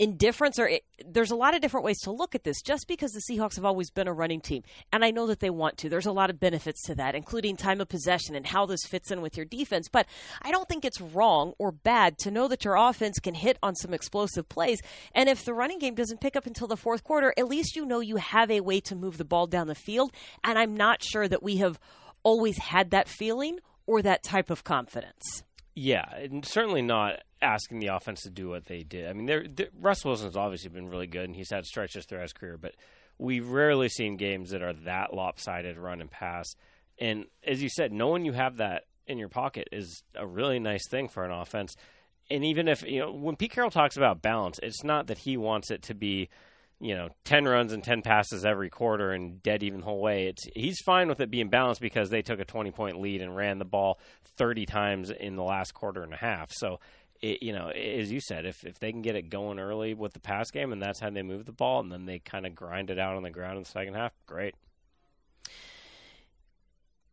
indifference 0.00 0.58
or 0.58 0.66
it, 0.66 0.82
there's 1.06 1.30
a 1.30 1.36
lot 1.36 1.54
of 1.54 1.60
different 1.60 1.84
ways 1.84 2.00
to 2.00 2.10
look 2.10 2.34
at 2.34 2.42
this. 2.42 2.62
Just 2.62 2.88
because 2.88 3.12
the 3.12 3.20
Seahawks 3.20 3.56
have 3.56 3.66
always 3.66 3.90
been 3.90 4.08
a 4.08 4.12
running 4.12 4.40
team 4.40 4.62
and 4.92 5.04
I 5.04 5.10
know 5.10 5.26
that 5.26 5.40
they 5.40 5.50
want 5.50 5.76
to 5.78 5.88
there's 5.88 6.06
a 6.06 6.12
lot 6.12 6.30
of 6.30 6.40
benefits 6.40 6.82
to 6.84 6.94
that 6.96 7.14
including 7.14 7.56
time 7.56 7.80
of 7.80 7.88
possession 7.88 8.34
and 8.34 8.46
how 8.46 8.66
this 8.66 8.84
fits 8.84 9.10
in 9.10 9.20
with 9.20 9.36
your 9.36 9.46
defense. 9.46 9.88
But 9.88 10.06
I 10.42 10.50
don't 10.50 10.68
think 10.68 10.84
it's 10.84 11.00
wrong 11.00 11.52
or 11.58 11.70
bad 11.70 12.18
to 12.20 12.30
know 12.30 12.48
that 12.48 12.64
your 12.64 12.76
offense 12.76 13.18
can 13.18 13.34
hit 13.34 13.58
on 13.62 13.76
some 13.76 13.92
explosive 13.92 14.48
plays. 14.48 14.80
And 15.14 15.28
if 15.28 15.44
the 15.44 15.54
running 15.54 15.78
game 15.78 15.94
doesn't 15.94 16.20
pick 16.20 16.34
up 16.34 16.46
until 16.46 16.66
the 16.66 16.76
fourth 16.76 17.04
quarter 17.04 17.34
at 17.36 17.48
least 17.48 17.76
you 17.76 17.84
know 17.84 18.00
you 18.00 18.16
have 18.16 18.50
a 18.50 18.62
way 18.62 18.80
to 18.80 18.96
move 18.96 19.18
the 19.18 19.24
ball 19.24 19.46
down 19.46 19.66
the 19.66 19.74
field. 19.74 20.12
And 20.42 20.58
I'm 20.58 20.76
not 20.76 21.02
sure 21.02 21.28
that 21.28 21.42
we 21.42 21.58
have 21.58 21.78
always 22.22 22.56
had 22.56 22.90
that 22.90 23.08
feeling 23.08 23.58
or 23.86 24.02
that 24.02 24.22
type 24.22 24.50
of 24.50 24.64
confidence. 24.64 25.42
Yeah, 25.74 26.04
and 26.16 26.44
certainly 26.44 26.82
not 26.82 27.22
asking 27.42 27.80
the 27.80 27.88
offense 27.88 28.22
to 28.22 28.30
do 28.30 28.48
what 28.48 28.66
they 28.66 28.82
did. 28.82 29.08
I 29.08 29.12
mean, 29.12 29.26
they're, 29.26 29.46
they're, 29.48 29.68
Russ 29.78 30.04
Wilson's 30.04 30.36
obviously 30.36 30.70
been 30.70 30.88
really 30.88 31.06
good, 31.06 31.24
and 31.24 31.36
he's 31.36 31.50
had 31.50 31.64
stretches 31.64 32.06
throughout 32.06 32.22
his 32.22 32.32
career, 32.32 32.58
but 32.58 32.74
we've 33.18 33.48
rarely 33.48 33.88
seen 33.88 34.16
games 34.16 34.50
that 34.50 34.62
are 34.62 34.72
that 34.84 35.14
lopsided 35.14 35.78
run 35.78 36.00
and 36.00 36.10
pass. 36.10 36.46
And 36.98 37.26
as 37.46 37.62
you 37.62 37.68
said, 37.68 37.92
knowing 37.92 38.24
you 38.24 38.32
have 38.32 38.58
that 38.58 38.84
in 39.06 39.18
your 39.18 39.28
pocket 39.28 39.68
is 39.72 40.02
a 40.14 40.26
really 40.26 40.58
nice 40.58 40.88
thing 40.88 41.08
for 41.08 41.24
an 41.24 41.32
offense. 41.32 41.74
And 42.30 42.44
even 42.44 42.68
if, 42.68 42.82
you 42.82 43.00
know, 43.00 43.12
when 43.12 43.36
Pete 43.36 43.52
Carroll 43.52 43.70
talks 43.70 43.96
about 43.96 44.22
balance, 44.22 44.60
it's 44.62 44.84
not 44.84 45.08
that 45.08 45.18
he 45.18 45.36
wants 45.36 45.70
it 45.70 45.82
to 45.84 45.94
be– 45.94 46.28
you 46.80 46.94
know, 46.96 47.10
10 47.24 47.44
runs 47.44 47.72
and 47.74 47.84
10 47.84 48.00
passes 48.00 48.44
every 48.44 48.70
quarter 48.70 49.12
and 49.12 49.42
dead 49.42 49.62
even 49.62 49.80
the 49.80 49.84
whole 49.84 50.00
way. 50.00 50.28
It's 50.28 50.46
he's 50.56 50.80
fine 50.80 51.08
with 51.08 51.20
it 51.20 51.30
being 51.30 51.50
balanced 51.50 51.82
because 51.82 52.08
they 52.08 52.22
took 52.22 52.40
a 52.40 52.44
20 52.44 52.70
point 52.70 53.00
lead 53.00 53.20
and 53.20 53.36
ran 53.36 53.58
the 53.58 53.66
ball 53.66 54.00
30 54.38 54.64
times 54.64 55.10
in 55.10 55.36
the 55.36 55.42
last 55.42 55.74
quarter 55.74 56.02
and 56.02 56.14
a 56.14 56.16
half. 56.16 56.50
So, 56.52 56.80
it, 57.22 57.42
you 57.42 57.52
know, 57.52 57.68
as 57.68 58.10
you 58.10 58.20
said, 58.20 58.46
if 58.46 58.64
if 58.64 58.78
they 58.78 58.92
can 58.92 59.02
get 59.02 59.16
it 59.16 59.30
going 59.30 59.58
early 59.58 59.94
with 59.94 60.12
the 60.12 60.20
pass 60.20 60.50
game 60.50 60.72
and 60.72 60.82
that's 60.82 61.00
how 61.00 61.10
they 61.10 61.22
move 61.22 61.44
the 61.44 61.52
ball 61.52 61.80
and 61.80 61.90
then 61.92 62.06
they 62.06 62.18
kind 62.18 62.46
of 62.46 62.54
grind 62.54 62.90
it 62.90 62.98
out 62.98 63.16
on 63.16 63.22
the 63.22 63.30
ground 63.30 63.56
in 63.56 63.62
the 63.62 63.68
second 63.68 63.94
half, 63.94 64.12
great. 64.26 64.54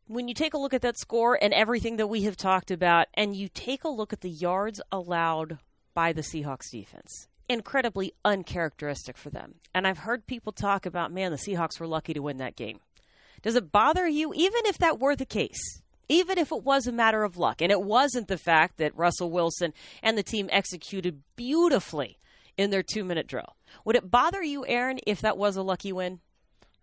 When 0.08 0.30
you 0.30 0.34
take 0.34 0.54
a 0.54 0.58
look 0.58 0.74
at 0.74 0.82
that 0.84 0.98
score 0.98 1.38
and 1.42 1.54
everything 1.54 1.98
that 1.98 2.08
we 2.08 2.22
have 2.24 2.38
talked 2.38 2.72
about 2.72 3.08
and 3.14 3.36
you 3.36 3.50
take 3.50 3.84
a 3.84 3.90
look 3.90 4.14
at 4.14 4.22
the 4.22 4.30
yards 4.30 4.80
allowed 4.90 5.58
by 5.94 6.14
the 6.14 6.22
Seahawks 6.22 6.72
defense 6.72 7.28
incredibly 7.50 8.14
uncharacteristic 8.26 9.18
for 9.18 9.30
them. 9.30 9.56
And 9.74 9.88
I've 9.88 10.00
heard 10.00 10.28
people 10.28 10.52
talk 10.52 10.86
about, 10.86 11.12
man, 11.12 11.32
the 11.32 11.38
Seahawks 11.38 11.80
were 11.80 11.88
lucky 11.88 12.14
to 12.14 12.22
win 12.22 12.38
that 12.38 12.56
game. 12.56 12.80
Does 13.42 13.56
it 13.56 13.72
bother 13.72 14.08
you, 14.08 14.34
even 14.36 14.62
if 14.66 14.78
that 14.80 15.00
were 15.00 15.16
the 15.16 15.26
case? 15.26 15.82
Even 16.10 16.38
if 16.38 16.52
it 16.52 16.64
was 16.64 16.88
a 16.88 16.92
matter 16.92 17.24
of 17.24 17.38
luck, 17.38 17.62
and 17.62 17.72
it 17.72 17.82
wasn't 17.82 18.28
the 18.28 18.38
fact 18.38 18.78
that 18.78 18.96
Russell 18.96 19.30
Wilson 19.30 19.74
and 20.02 20.18
the 20.18 20.24
team 20.24 20.50
executed 20.52 21.22
beautifully 21.36 22.18
in 22.58 22.70
their 22.70 22.84
two 22.84 23.04
minute 23.04 23.28
drill. 23.28 23.56
Would 23.86 23.96
it 23.96 24.10
bother 24.10 24.42
you, 24.44 24.66
Aaron, 24.66 25.00
if 25.06 25.22
that 25.22 25.38
was 25.38 25.56
a 25.56 25.64
lucky 25.64 25.92
win? 25.92 26.20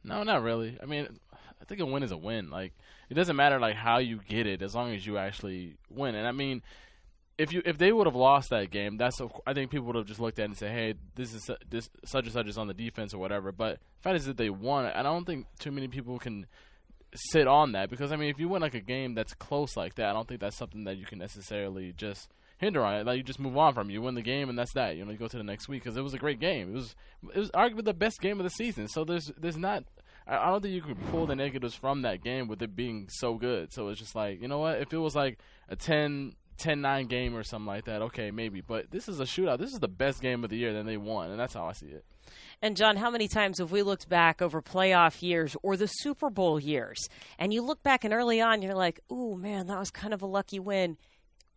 No, 0.02 0.22
not 0.22 0.42
really. 0.42 0.78
I 0.82 0.86
mean, 0.86 1.08
I 1.32 1.64
think 1.66 1.80
a 1.80 1.86
win 1.86 2.02
is 2.02 2.12
a 2.12 2.16
win. 2.16 2.50
Like 2.50 2.74
it 3.08 3.14
doesn't 3.14 3.36
matter 3.36 3.58
like 3.58 3.76
how 3.76 3.98
you 3.98 4.20
get 4.28 4.46
it 4.46 4.62
as 4.62 4.74
long 4.74 4.94
as 4.94 5.06
you 5.06 5.16
actually 5.18 5.76
win. 5.88 6.14
And 6.14 6.26
I 6.26 6.32
mean, 6.32 6.62
if 7.38 7.52
you 7.52 7.62
if 7.64 7.78
they 7.78 7.92
would 7.92 8.06
have 8.06 8.14
lost 8.14 8.50
that 8.50 8.70
game, 8.70 8.96
that's 8.96 9.20
I 9.46 9.54
think 9.54 9.70
people 9.70 9.86
would 9.86 9.96
have 9.96 10.06
just 10.06 10.20
looked 10.20 10.38
at 10.38 10.42
it 10.42 10.50
and 10.50 10.56
say, 10.56 10.68
"Hey, 10.68 10.94
this 11.14 11.34
is 11.34 11.50
this 11.68 11.88
such 12.04 12.24
and 12.24 12.32
such 12.32 12.46
is 12.46 12.58
on 12.58 12.68
the 12.68 12.74
defense 12.74 13.14
or 13.14 13.18
whatever." 13.18 13.50
But 13.50 13.78
the 13.78 14.02
fact 14.02 14.16
is 14.16 14.26
that 14.26 14.36
they 14.36 14.50
won, 14.50 14.86
I 14.86 15.02
don't 15.02 15.24
think 15.24 15.46
too 15.58 15.72
many 15.72 15.88
people 15.88 16.18
can 16.18 16.46
sit 17.14 17.46
on 17.46 17.72
that 17.72 17.90
because 17.90 18.12
I 18.12 18.16
mean, 18.16 18.30
if 18.30 18.38
you 18.38 18.48
win 18.48 18.62
like 18.62 18.74
a 18.74 18.80
game 18.80 19.14
that's 19.14 19.34
close 19.34 19.76
like 19.76 19.94
that, 19.96 20.06
I 20.06 20.12
don't 20.12 20.28
think 20.28 20.40
that's 20.40 20.56
something 20.56 20.84
that 20.84 20.96
you 20.96 21.06
can 21.06 21.18
necessarily 21.18 21.92
just 21.96 22.30
hinder 22.58 22.84
on 22.84 22.94
it. 22.94 23.06
Like 23.06 23.16
you 23.16 23.22
just 23.22 23.40
move 23.40 23.56
on 23.56 23.74
from. 23.74 23.90
You 23.90 24.02
win 24.02 24.14
the 24.14 24.22
game, 24.22 24.48
and 24.48 24.58
that's 24.58 24.72
that. 24.74 24.96
You 24.96 25.04
know, 25.04 25.12
you 25.12 25.18
go 25.18 25.28
to 25.28 25.36
the 25.36 25.44
next 25.44 25.68
week 25.68 25.82
because 25.82 25.96
it 25.96 26.02
was 26.02 26.14
a 26.14 26.18
great 26.18 26.40
game. 26.40 26.70
It 26.70 26.74
was 26.74 26.94
it 27.34 27.38
was 27.38 27.50
arguably 27.52 27.84
the 27.84 27.94
best 27.94 28.20
game 28.20 28.38
of 28.38 28.44
the 28.44 28.50
season. 28.50 28.88
So 28.88 29.04
there's 29.04 29.32
there's 29.38 29.56
not. 29.56 29.84
I 30.26 30.46
don't 30.46 30.62
think 30.62 30.72
you 30.72 30.80
can 30.80 30.94
pull 31.10 31.26
the 31.26 31.36
negatives 31.36 31.74
from 31.74 32.00
that 32.02 32.24
game 32.24 32.48
with 32.48 32.62
it 32.62 32.74
being 32.74 33.08
so 33.10 33.34
good. 33.34 33.74
So 33.74 33.88
it's 33.88 34.00
just 34.00 34.14
like, 34.14 34.40
you 34.40 34.48
know 34.48 34.58
what? 34.58 34.80
If 34.80 34.90
it 34.94 34.96
was 34.96 35.14
like 35.14 35.38
a 35.68 35.76
10 35.76 36.34
10-9 36.56 37.08
game 37.08 37.36
or 37.36 37.42
something 37.42 37.66
like 37.66 37.84
that, 37.84 38.00
okay, 38.00 38.30
maybe. 38.30 38.62
But 38.62 38.90
this 38.90 39.06
is 39.06 39.20
a 39.20 39.24
shootout. 39.24 39.58
This 39.58 39.72
is 39.72 39.80
the 39.80 39.88
best 39.88 40.22
game 40.22 40.42
of 40.42 40.48
the 40.48 40.56
year. 40.56 40.72
Then 40.72 40.86
they 40.86 40.96
won, 40.96 41.30
and 41.30 41.38
that's 41.38 41.52
how 41.52 41.66
I 41.66 41.72
see 41.72 41.88
it. 41.88 42.04
And 42.64 42.78
John, 42.78 42.96
how 42.96 43.10
many 43.10 43.28
times 43.28 43.58
have 43.58 43.72
we 43.72 43.82
looked 43.82 44.08
back 44.08 44.40
over 44.40 44.62
playoff 44.62 45.20
years 45.20 45.54
or 45.62 45.76
the 45.76 45.86
Super 45.86 46.30
Bowl 46.30 46.58
years, 46.58 47.10
and 47.38 47.52
you 47.52 47.60
look 47.60 47.82
back 47.82 48.04
and 48.04 48.14
early 48.14 48.40
on, 48.40 48.62
you're 48.62 48.74
like, 48.74 49.00
"Ooh, 49.12 49.36
man, 49.36 49.66
that 49.66 49.78
was 49.78 49.90
kind 49.90 50.14
of 50.14 50.22
a 50.22 50.26
lucky 50.26 50.58
win." 50.58 50.96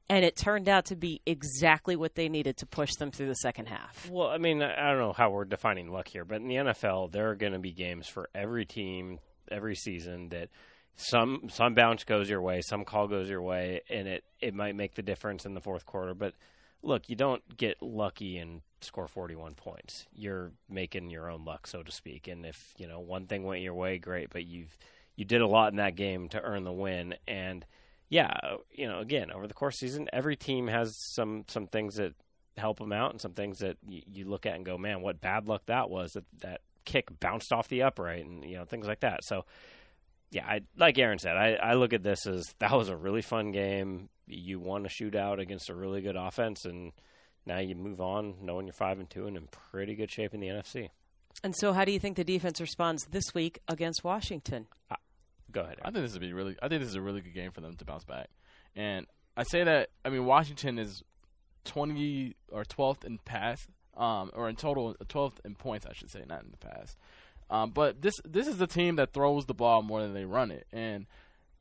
and 0.10 0.24
it 0.24 0.38
turned 0.38 0.70
out 0.70 0.86
to 0.86 0.96
be 0.96 1.22
exactly 1.26 1.96
what 1.98 2.16
they 2.16 2.30
needed 2.30 2.56
to 2.56 2.66
push 2.66 2.94
them 2.96 3.12
through 3.12 3.28
the 3.28 3.36
second 3.36 3.66
half. 3.66 4.10
Well, 4.10 4.30
I 4.30 4.38
mean, 4.38 4.62
I 4.62 4.90
don't 4.90 5.00
know 5.00 5.12
how 5.12 5.32
we're 5.32 5.44
defining 5.44 5.92
luck 5.92 6.08
here, 6.08 6.24
but 6.24 6.40
in 6.40 6.48
the 6.48 6.56
NFL, 6.56 7.12
there 7.12 7.30
are 7.30 7.36
going 7.36 7.52
to 7.52 7.60
be 7.60 7.74
games 7.74 8.08
for 8.08 8.30
every 8.34 8.66
team 8.66 9.20
every 9.52 9.76
season 9.76 10.30
that 10.30 10.50
some 10.96 11.50
some 11.50 11.74
bounce 11.74 12.04
goes 12.04 12.30
your 12.30 12.42
way, 12.42 12.62
some 12.62 12.84
call 12.86 13.08
goes 13.08 13.30
your 13.30 13.42
way, 13.42 13.82
and 13.90 14.08
it 14.08 14.24
it 14.42 14.54
might 14.54 14.76
make 14.76 14.96
the 14.96 15.02
difference 15.02 15.46
in 15.46 15.54
the 15.54 15.62
fourth 15.62 15.86
quarter. 15.86 16.14
But 16.14 16.34
look, 16.82 17.10
you 17.10 17.16
don't 17.16 17.58
get 17.58 17.82
lucky 17.82 18.38
and 18.38 18.62
score 18.82 19.08
41 19.08 19.56
points. 19.56 20.06
You're 20.14 20.52
making 20.70 21.10
your 21.10 21.30
own 21.30 21.46
luck, 21.46 21.68
so 21.68 21.84
to 21.84 21.92
speak. 21.92 22.28
And 22.28 22.46
if 22.46 22.74
you 22.78 22.88
know 22.88 23.00
one 23.00 23.28
thing 23.28 23.44
went 23.44 23.62
your 23.62 23.74
way, 23.74 23.98
great. 23.98 24.30
But 24.32 24.46
you've 24.46 24.78
you 25.16 25.26
did 25.26 25.42
a 25.42 25.48
lot 25.48 25.72
in 25.72 25.78
that 25.78 25.96
game 25.96 26.30
to 26.30 26.42
earn 26.42 26.64
the 26.64 26.72
win. 26.72 27.16
And 27.28 27.66
yeah, 28.10 28.34
you 28.72 28.88
know, 28.88 29.00
again 29.00 29.32
over 29.32 29.48
the 29.48 29.54
course 29.54 29.80
the 29.80 29.88
season, 29.88 30.08
every 30.14 30.36
team 30.36 30.68
has 30.68 30.96
some 31.14 31.46
some 31.48 31.68
things 31.68 31.96
that 31.96 32.14
help 32.58 32.80
them 32.80 32.94
out, 32.94 33.12
and 33.12 33.22
some 33.22 33.34
things 33.34 33.60
that 33.60 33.78
you, 33.88 34.02
you 34.12 34.26
look 34.26 34.46
at 34.46 34.56
and 34.56 34.66
go, 34.66 34.78
man, 34.78 35.02
what 35.02 35.22
bad 35.22 35.48
luck 35.48 35.64
that 35.68 35.90
was. 35.90 36.14
That 36.14 36.26
that 36.42 36.62
kick 36.86 37.20
bounced 37.20 37.52
off 37.52 37.68
the 37.68 37.84
upright, 37.84 38.26
and 38.26 38.44
you 38.44 38.58
know 38.58 38.66
things 38.66 38.88
like 38.88 39.02
that. 39.02 39.24
So 39.24 39.46
yeah, 40.32 40.46
I, 40.46 40.62
like 40.78 40.98
Aaron 40.98 41.20
said, 41.20 41.38
I, 41.38 41.54
I 41.54 41.74
look 41.74 41.94
at 41.94 42.04
this 42.04 42.26
as 42.28 42.44
that 42.60 42.72
was 42.72 42.90
a 42.90 42.98
really 42.98 43.22
fun 43.22 43.52
game. 43.52 44.10
You 44.26 44.60
won 44.60 44.86
a 44.86 44.90
shootout 44.90 45.40
against 45.40 45.70
a 45.70 45.76
really 45.76 46.02
good 46.02 46.16
offense, 46.18 46.66
and 46.66 46.92
now 47.48 47.60
you 47.60 47.76
move 47.76 48.02
on 48.02 48.36
knowing 48.42 48.68
you're 48.68 48.74
five 48.74 49.00
and 49.00 49.10
two 49.10 49.26
and 49.26 49.38
in 49.38 49.48
pretty 49.48 49.96
good 49.96 50.12
shape 50.12 50.34
in 50.34 50.42
the 50.42 50.48
NFC. 50.48 50.90
And 51.44 51.56
so, 51.56 51.74
how 51.74 51.86
do 51.86 51.92
you 51.92 52.00
think 52.00 52.18
the 52.18 52.24
defense 52.24 52.60
responds 52.60 53.06
this 53.06 53.34
week 53.34 53.60
against 53.68 54.04
Washington? 54.04 54.68
Uh, 54.92 54.96
go 55.52 55.62
ahead. 55.62 55.78
Aaron. 55.80 55.82
I 55.84 55.92
think 55.92 56.06
this 56.06 56.14
would 56.14 56.22
be 56.22 56.34
really. 56.34 56.58
I 56.62 56.68
think 56.68 56.82
this 56.82 56.90
is 56.90 56.96
a 56.96 57.02
really 57.02 57.22
good 57.22 57.34
game 57.34 57.52
for 57.52 57.62
them 57.62 57.76
to 57.76 57.86
bounce 57.86 58.04
back. 58.04 58.28
And 58.76 59.08
I 59.36 59.44
say 59.44 59.64
that. 59.64 59.90
I 60.04 60.10
mean, 60.10 60.26
Washington 60.26 60.78
is 60.78 61.04
20 61.66 62.36
or 62.52 62.64
12th 62.64 63.06
in 63.06 63.20
pass, 63.20 63.68
um, 63.96 64.32
or 64.34 64.50
in 64.50 64.56
total 64.56 64.96
12th 65.06 65.46
in 65.46 65.56
points, 65.56 65.86
I 65.86 65.94
should 65.94 66.12
say, 66.12 66.24
not 66.28 66.44
in 66.44 66.52
the 66.52 66.58
pass. 66.58 66.96
Um, 67.50 67.72
but 67.72 68.02
this 68.02 68.16
this 68.26 68.48
is 68.48 68.60
a 68.60 68.68
team 68.68 68.98
that 68.98 69.14
throws 69.14 69.46
the 69.46 69.54
ball 69.54 69.82
more 69.82 70.02
than 70.02 70.14
they 70.14 70.26
run 70.26 70.52
it, 70.52 70.68
and 70.74 71.06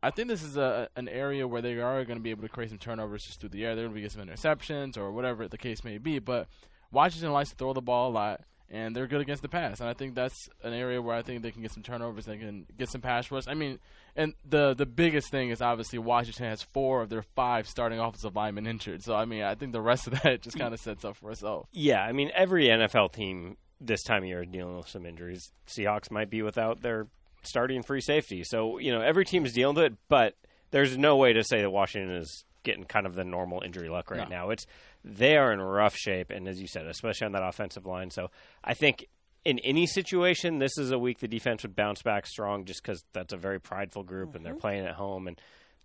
I 0.03 0.11
think 0.11 0.29
this 0.29 0.43
is 0.43 0.57
a 0.57 0.89
an 0.97 1.09
area 1.09 1.47
where 1.47 1.63
they 1.63 1.75
are 1.75 2.05
going 2.05 2.19
to 2.19 2.23
be 2.23 2.31
able 2.31 2.43
to 2.43 2.49
create 2.49 2.71
some 2.71 2.79
turnovers 2.79 3.25
just 3.25 3.41
through 3.41 3.51
the 3.51 3.65
air. 3.65 3.75
They're 3.75 3.87
going 3.87 3.97
to 3.97 4.01
get 4.01 4.13
some 4.13 4.23
interceptions 4.23 4.97
or 4.97 5.11
whatever 5.13 5.49
the 5.49 5.59
case 5.59 5.85
may 5.85 5.99
be. 5.99 6.19
But 6.19 6.49
Washington 6.91 7.33
likes 7.33 7.51
to 7.51 7.57
throw 7.57 7.73
the 7.73 7.81
ball 7.81 8.11
a 8.11 8.13
lot, 8.13 8.41
and 8.71 8.95
they're 8.95 9.07
good 9.07 9.21
against 9.21 9.43
the 9.43 9.49
pass. 9.49 9.81
And 9.81 9.89
I 9.89 9.95
think 9.95 10.15
that's 10.15 10.49
an 10.63 10.73
area 10.73 11.01
where 11.01 11.17
I 11.17 11.23
think 11.23 11.43
they 11.43 11.51
can 11.51 11.63
get 11.63 11.73
some 11.73 11.83
turnovers. 11.83 12.27
They 12.27 12.37
can 12.37 12.67
get 12.77 12.89
some 12.89 13.01
pass 13.01 13.31
rush. 13.31 13.49
I 13.49 13.55
mean, 13.55 13.79
and 14.15 14.35
the 14.49 14.75
the 14.75 14.87
biggest 14.87 15.31
thing 15.31 15.51
is 15.51 15.61
obviously 15.61 15.99
Washington 15.99 16.47
has 16.47 16.63
four 16.63 17.03
of 17.03 17.09
their 17.09 17.23
five 17.23 17.69
starting 17.69 17.99
offensive 17.99 18.37
linemen 18.37 18.67
injured. 18.67 19.03
So 19.03 19.15
I 19.15 19.25
mean, 19.25 19.43
I 19.43 19.55
think 19.55 19.73
the 19.73 19.81
rest 19.81 20.07
of 20.07 20.23
that 20.23 20.43
just 20.43 20.59
kind 20.59 20.75
of 20.75 20.81
sets 20.81 21.05
up 21.05 21.17
for 21.17 21.31
itself. 21.31 21.69
Yeah, 21.73 22.03
I 22.03 22.13
mean, 22.13 22.31
every 22.35 22.67
NFL 22.67 23.13
team 23.13 23.57
this 23.81 24.03
time 24.03 24.23
of 24.23 24.29
year 24.29 24.45
dealing 24.45 24.77
with 24.77 24.89
some 24.89 25.07
injuries. 25.07 25.53
Seahawks 25.67 26.11
might 26.11 26.31
be 26.31 26.43
without 26.43 26.83
their 26.83 27.09
starting 27.47 27.83
free 27.83 28.01
safety. 28.01 28.43
So, 28.45 28.79
you 28.79 28.93
know, 28.93 29.01
every 29.01 29.25
team 29.25 29.45
is 29.45 29.53
dealing 29.53 29.77
with 29.77 29.85
it, 29.85 29.95
but 30.09 30.35
there's 30.71 30.97
no 30.97 31.17
way 31.17 31.33
to 31.33 31.45
say 31.45 31.61
that 31.61 31.71
Washington 31.71 32.17
is 32.17 32.45
getting 32.63 32.85
kind 32.85 33.07
of 33.07 33.15
the 33.15 33.25
normal 33.25 33.63
injury 33.63 33.89
luck 33.89 34.11
right 34.11 34.29
no. 34.29 34.37
now. 34.37 34.51
It's 34.51 34.67
they 35.05 35.37
are 35.37 35.53
in 35.53 35.61
rough 35.61 35.95
shape 35.95 36.31
and 36.31 36.49
as 36.49 36.61
you 36.61 36.67
said, 36.67 36.87
especially 36.87 37.27
on 37.27 37.33
that 37.33 37.45
offensive 37.45 37.87
line. 37.87 38.11
So, 38.11 38.31
I 38.65 38.75
think 38.75 39.07
in 39.45 39.59
any 39.61 39.87
situation, 39.87 40.59
this 40.59 40.77
is 40.79 40.91
a 40.91 40.99
week 40.99 41.21
the 41.21 41.29
defense 41.29 41.63
would 41.63 41.77
bounce 41.77 42.03
back 42.03 42.27
strong 42.27 42.65
just 42.65 42.83
cuz 42.83 43.05
that's 43.13 43.33
a 43.33 43.37
very 43.37 43.61
prideful 43.61 44.03
group 44.03 44.31
mm-hmm. 44.31 44.37
and 44.37 44.47
they're 44.47 44.53
mm-hmm. 44.55 44.61
playing 44.61 44.87
at 44.87 44.95
home 44.95 45.29
and 45.29 45.41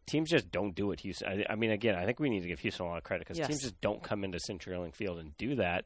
teams 0.07 0.29
just 0.29 0.51
don't 0.51 0.75
do 0.75 0.91
it. 0.91 0.99
Houston. 1.01 1.27
I, 1.27 1.53
I, 1.53 1.55
mean, 1.55 1.71
again, 1.71 1.95
I 1.95 2.05
think 2.05 2.19
we 2.19 2.29
need 2.29 2.41
to 2.41 2.47
give 2.47 2.59
Houston 2.59 2.85
a 2.85 2.89
lot 2.89 2.97
of 2.97 3.03
credit 3.03 3.25
because 3.25 3.37
yes. 3.37 3.47
teams 3.47 3.61
just 3.61 3.79
don't 3.81 4.03
come 4.03 4.23
into 4.23 4.39
CenturyLink 4.39 4.95
Field 4.95 5.19
and 5.19 5.35
do 5.37 5.55
that. 5.55 5.85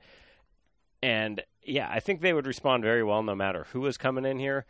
And 1.04 1.42
yeah, 1.64 1.88
I 1.90 2.00
think 2.00 2.22
they 2.22 2.34
would 2.34 2.48
respond 2.48 2.84
very 2.84 3.04
well 3.04 3.22
no 3.22 3.36
matter 3.36 3.68
who 3.72 3.86
is 3.86 3.98
coming 3.98 4.26
in 4.26 4.40
here. 4.40 4.66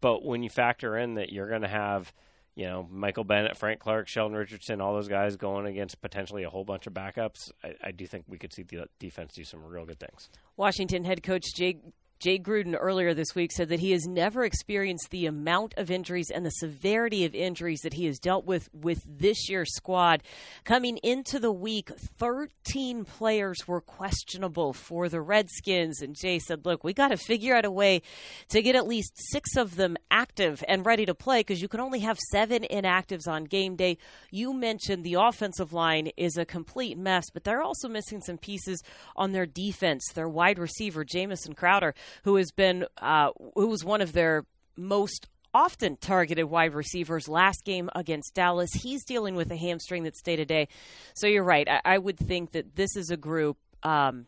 But 0.00 0.24
when 0.24 0.42
you 0.42 0.50
factor 0.50 0.96
in 0.96 1.14
that 1.14 1.30
you're 1.32 1.48
going 1.48 1.62
to 1.62 1.68
have, 1.68 2.12
you 2.54 2.66
know, 2.66 2.86
Michael 2.90 3.24
Bennett, 3.24 3.56
Frank 3.56 3.80
Clark, 3.80 4.08
Sheldon 4.08 4.36
Richardson, 4.36 4.80
all 4.80 4.94
those 4.94 5.08
guys 5.08 5.36
going 5.36 5.66
against 5.66 6.00
potentially 6.00 6.42
a 6.42 6.50
whole 6.50 6.64
bunch 6.64 6.86
of 6.86 6.94
backups, 6.94 7.50
I, 7.62 7.74
I 7.82 7.90
do 7.92 8.06
think 8.06 8.24
we 8.28 8.38
could 8.38 8.52
see 8.52 8.62
the 8.62 8.86
defense 8.98 9.34
do 9.34 9.44
some 9.44 9.64
real 9.64 9.84
good 9.84 10.00
things. 10.00 10.28
Washington 10.56 11.04
head 11.04 11.22
coach 11.22 11.44
Jake 11.54 11.80
Jay 12.20 12.38
Gruden 12.38 12.76
earlier 12.78 13.14
this 13.14 13.34
week 13.34 13.50
said 13.50 13.70
that 13.70 13.80
he 13.80 13.92
has 13.92 14.06
never 14.06 14.44
experienced 14.44 15.08
the 15.08 15.24
amount 15.24 15.72
of 15.78 15.90
injuries 15.90 16.30
and 16.30 16.44
the 16.44 16.50
severity 16.50 17.24
of 17.24 17.34
injuries 17.34 17.80
that 17.80 17.94
he 17.94 18.04
has 18.04 18.18
dealt 18.18 18.44
with 18.44 18.68
with 18.74 19.02
this 19.08 19.48
year's 19.48 19.74
squad. 19.74 20.22
Coming 20.64 20.98
into 20.98 21.38
the 21.38 21.50
week, 21.50 21.90
13 22.18 23.06
players 23.06 23.66
were 23.66 23.80
questionable 23.80 24.74
for 24.74 25.08
the 25.08 25.22
Redskins. 25.22 26.02
And 26.02 26.14
Jay 26.14 26.38
said, 26.38 26.66
Look, 26.66 26.84
we 26.84 26.92
got 26.92 27.08
to 27.08 27.16
figure 27.16 27.56
out 27.56 27.64
a 27.64 27.70
way 27.70 28.02
to 28.50 28.60
get 28.60 28.76
at 28.76 28.86
least 28.86 29.14
six 29.32 29.56
of 29.56 29.76
them 29.76 29.96
active 30.10 30.62
and 30.68 30.84
ready 30.84 31.06
to 31.06 31.14
play 31.14 31.40
because 31.40 31.62
you 31.62 31.68
can 31.68 31.80
only 31.80 32.00
have 32.00 32.18
seven 32.30 32.66
inactives 32.70 33.26
on 33.26 33.44
game 33.44 33.76
day. 33.76 33.96
You 34.30 34.52
mentioned 34.52 35.04
the 35.04 35.14
offensive 35.14 35.72
line 35.72 36.10
is 36.18 36.36
a 36.36 36.44
complete 36.44 36.98
mess, 36.98 37.30
but 37.32 37.44
they're 37.44 37.62
also 37.62 37.88
missing 37.88 38.20
some 38.20 38.36
pieces 38.36 38.82
on 39.16 39.32
their 39.32 39.46
defense. 39.46 40.04
Their 40.12 40.28
wide 40.28 40.58
receiver, 40.58 41.02
Jamison 41.02 41.54
Crowder 41.54 41.94
who 42.24 42.36
has 42.36 42.50
been 42.50 42.86
uh, 42.98 43.30
who 43.54 43.66
was 43.66 43.84
one 43.84 44.00
of 44.00 44.12
their 44.12 44.44
most 44.76 45.28
often 45.52 45.96
targeted 45.96 46.44
wide 46.44 46.74
receivers 46.74 47.28
last 47.28 47.64
game 47.64 47.90
against 47.94 48.34
Dallas. 48.34 48.70
He's 48.72 49.04
dealing 49.04 49.34
with 49.34 49.50
a 49.50 49.56
hamstring 49.56 50.04
that's 50.04 50.22
day 50.22 50.36
to 50.36 50.44
day. 50.44 50.68
So 51.14 51.26
you're 51.26 51.44
right. 51.44 51.68
I, 51.68 51.80
I, 51.84 51.98
would 51.98 52.18
think 52.18 52.52
that 52.52 52.76
this 52.76 52.96
is 52.96 53.10
a 53.10 53.16
group 53.16 53.56
um, 53.82 54.26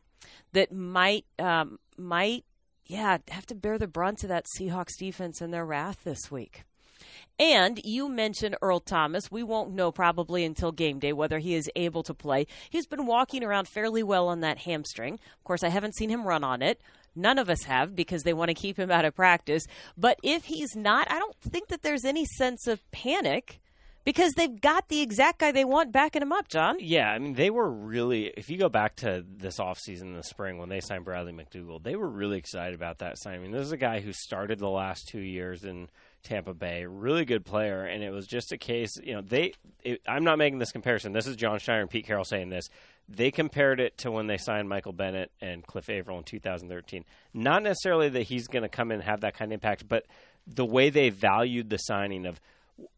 that 0.52 0.72
might 0.72 1.24
um, 1.38 1.78
might 1.96 2.44
yeah 2.86 3.18
have 3.28 3.46
to 3.46 3.54
bear 3.54 3.78
the 3.78 3.86
brunt 3.86 4.22
of 4.24 4.28
that 4.28 4.46
Seahawks 4.58 4.98
defense 4.98 5.40
and 5.40 5.52
their 5.52 5.64
wrath 5.64 6.02
this 6.04 6.30
week. 6.30 6.64
And 7.38 7.80
you 7.82 8.08
mentioned 8.08 8.56
Earl 8.62 8.80
Thomas. 8.80 9.30
We 9.30 9.42
won't 9.42 9.72
know 9.72 9.90
probably 9.90 10.44
until 10.44 10.70
game 10.70 10.98
day 10.98 11.12
whether 11.12 11.38
he 11.38 11.54
is 11.54 11.70
able 11.74 12.02
to 12.04 12.14
play. 12.14 12.46
He's 12.70 12.86
been 12.86 13.06
walking 13.06 13.42
around 13.42 13.68
fairly 13.68 14.02
well 14.02 14.28
on 14.28 14.40
that 14.40 14.58
hamstring. 14.58 15.14
Of 15.14 15.44
course, 15.44 15.64
I 15.64 15.68
haven't 15.68 15.96
seen 15.96 16.10
him 16.10 16.26
run 16.26 16.44
on 16.44 16.62
it. 16.62 16.80
None 17.14 17.38
of 17.38 17.50
us 17.50 17.64
have 17.64 17.94
because 17.94 18.22
they 18.22 18.32
want 18.32 18.48
to 18.48 18.54
keep 18.54 18.78
him 18.78 18.90
out 18.90 19.04
of 19.04 19.14
practice. 19.14 19.66
But 19.96 20.18
if 20.22 20.44
he's 20.44 20.74
not, 20.74 21.10
I 21.10 21.18
don't 21.18 21.38
think 21.40 21.68
that 21.68 21.82
there's 21.82 22.04
any 22.04 22.24
sense 22.24 22.66
of 22.66 22.90
panic 22.90 23.60
because 24.04 24.32
they've 24.32 24.60
got 24.60 24.88
the 24.88 25.00
exact 25.00 25.38
guy 25.38 25.52
they 25.52 25.64
want 25.64 25.92
backing 25.92 26.22
him 26.22 26.32
up, 26.32 26.48
John. 26.48 26.76
Yeah, 26.80 27.10
I 27.10 27.18
mean, 27.18 27.34
they 27.34 27.50
were 27.50 27.70
really, 27.70 28.32
if 28.36 28.50
you 28.50 28.58
go 28.58 28.68
back 28.68 28.96
to 28.96 29.24
this 29.28 29.58
offseason 29.58 30.02
in 30.02 30.16
the 30.16 30.22
spring 30.22 30.58
when 30.58 30.68
they 30.68 30.80
signed 30.80 31.04
Bradley 31.04 31.32
McDougald, 31.32 31.84
they 31.84 31.96
were 31.96 32.08
really 32.08 32.38
excited 32.38 32.74
about 32.74 32.98
that 32.98 33.18
signing. 33.18 33.40
I 33.40 33.42
mean, 33.44 33.52
this 33.52 33.66
is 33.66 33.72
a 33.72 33.76
guy 33.76 34.00
who 34.00 34.12
started 34.12 34.58
the 34.58 34.68
last 34.68 35.08
two 35.08 35.20
years 35.20 35.64
in 35.64 35.88
Tampa 36.22 36.54
Bay, 36.54 36.84
really 36.84 37.24
good 37.24 37.44
player, 37.44 37.84
and 37.84 38.02
it 38.02 38.10
was 38.10 38.26
just 38.26 38.52
a 38.52 38.58
case, 38.58 38.96
you 39.02 39.14
know, 39.14 39.22
they, 39.22 39.54
it, 39.82 40.00
I'm 40.06 40.24
not 40.24 40.38
making 40.38 40.58
this 40.58 40.72
comparison. 40.72 41.12
This 41.12 41.26
is 41.26 41.36
John 41.36 41.58
Schneider 41.58 41.82
and 41.82 41.90
Pete 41.90 42.06
Carroll 42.06 42.24
saying 42.24 42.48
this. 42.48 42.68
They 43.08 43.30
compared 43.30 43.80
it 43.80 43.98
to 43.98 44.10
when 44.10 44.26
they 44.26 44.38
signed 44.38 44.68
Michael 44.68 44.92
Bennett 44.92 45.30
and 45.40 45.66
Cliff 45.66 45.88
Avril 45.90 46.18
in 46.18 46.24
2013. 46.24 47.04
Not 47.34 47.62
necessarily 47.62 48.08
that 48.10 48.22
he's 48.22 48.46
going 48.46 48.62
to 48.62 48.68
come 48.68 48.90
in 48.90 49.00
and 49.00 49.04
have 49.04 49.20
that 49.20 49.34
kind 49.34 49.52
of 49.52 49.54
impact, 49.54 49.88
but 49.88 50.06
the 50.46 50.64
way 50.64 50.90
they 50.90 51.10
valued 51.10 51.70
the 51.70 51.78
signing 51.78 52.26
of 52.26 52.40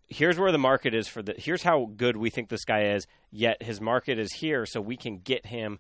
here's 0.08 0.38
where 0.38 0.52
the 0.52 0.58
market 0.58 0.94
is 0.94 1.08
for 1.08 1.22
the 1.22 1.34
here's 1.36 1.62
how 1.62 1.90
good 1.96 2.16
we 2.16 2.30
think 2.30 2.48
this 2.48 2.64
guy 2.64 2.94
is, 2.94 3.06
yet 3.30 3.62
his 3.62 3.80
market 3.80 4.18
is 4.18 4.32
here, 4.32 4.66
so 4.66 4.80
we 4.80 4.96
can 4.96 5.18
get 5.18 5.46
him 5.46 5.78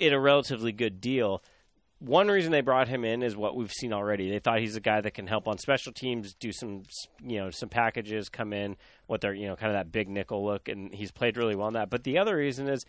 at 0.00 0.12
a 0.12 0.20
relatively 0.20 0.72
good 0.72 1.00
deal 1.00 1.42
one 2.00 2.28
reason 2.28 2.52
they 2.52 2.60
brought 2.60 2.88
him 2.88 3.04
in 3.04 3.22
is 3.22 3.36
what 3.36 3.56
we've 3.56 3.72
seen 3.72 3.92
already. 3.92 4.28
They 4.28 4.38
thought 4.38 4.58
he's 4.60 4.76
a 4.76 4.80
guy 4.80 5.00
that 5.00 5.12
can 5.12 5.26
help 5.26 5.48
on 5.48 5.58
special 5.58 5.92
teams, 5.92 6.34
do 6.34 6.52
some 6.52 6.82
you 7.22 7.38
know 7.38 7.50
some 7.50 7.68
packages, 7.68 8.28
come 8.28 8.52
in 8.52 8.76
what 9.06 9.20
they're 9.20 9.34
you 9.34 9.46
know 9.46 9.56
kind 9.56 9.70
of 9.70 9.78
that 9.78 9.92
big 9.92 10.08
nickel 10.08 10.44
look, 10.44 10.68
and 10.68 10.94
he's 10.94 11.10
played 11.10 11.36
really 11.36 11.54
well 11.54 11.66
on 11.66 11.72
that. 11.74 11.90
But 11.90 12.04
the 12.04 12.18
other 12.18 12.36
reason 12.36 12.68
is, 12.68 12.84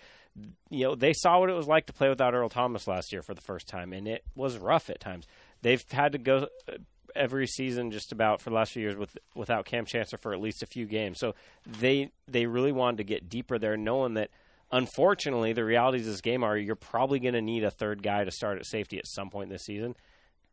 you 0.70 0.86
know, 0.86 0.96
they 0.96 1.14
saw 1.14 1.40
what 1.40 1.50
it 1.50 1.54
was 1.54 1.68
like 1.68 1.86
to 1.88 1.94
play 1.94 2.10
without 2.10 2.34
Earl 2.34 2.50
Thomas 2.50 2.88
last 2.88 3.12
year 3.12 3.22
for 3.22 3.34
the 3.34 3.42
first 3.42 3.68
time, 3.68 3.94
and 3.94 4.08
it 4.08 4.24
was 4.36 4.58
rough 4.58 4.90
at 4.90 5.00
times. 5.00 5.28
They've 5.62 5.84
had 5.92 6.12
to 6.12 6.18
go 6.18 6.48
uh, 6.68 6.78
every 7.16 7.48
season 7.48 7.92
just 7.92 8.12
about 8.12 8.42
for 8.42 8.50
the 8.50 8.56
last 8.56 8.74
few 8.74 8.82
years 8.82 8.98
with 8.98 9.18
without 9.34 9.66
Kam 9.66 9.86
Chancellor 9.86 10.18
for 10.18 10.34
at 10.34 10.42
least 10.42 10.64
a 10.64 10.68
few 10.68 10.86
games. 10.86 11.20
So 11.20 11.36
they 11.66 12.12
they 12.28 12.48
really 12.48 12.72
wanted 12.72 12.98
to 12.98 13.04
get 13.04 13.30
deeper 13.30 13.58
there, 13.58 13.78
knowing 13.78 14.16
that 14.16 14.30
Unfortunately, 14.72 15.54
the 15.54 15.64
realities 15.64 16.08
of 16.08 16.14
this 16.14 16.22
game 16.22 16.44
are 16.44 16.58
you're 16.58 16.76
probably 16.76 17.20
going 17.20 17.34
to 17.34 17.42
need 17.42 17.64
a 17.64 17.72
third 17.72 18.02
guy 18.02 18.24
to 18.24 18.32
start 18.32 18.58
at 18.58 18.66
safety 18.66 18.98
at 18.98 19.08
some 19.08 19.30
point 19.30 19.50
this 19.50 19.64
season. 19.64 19.96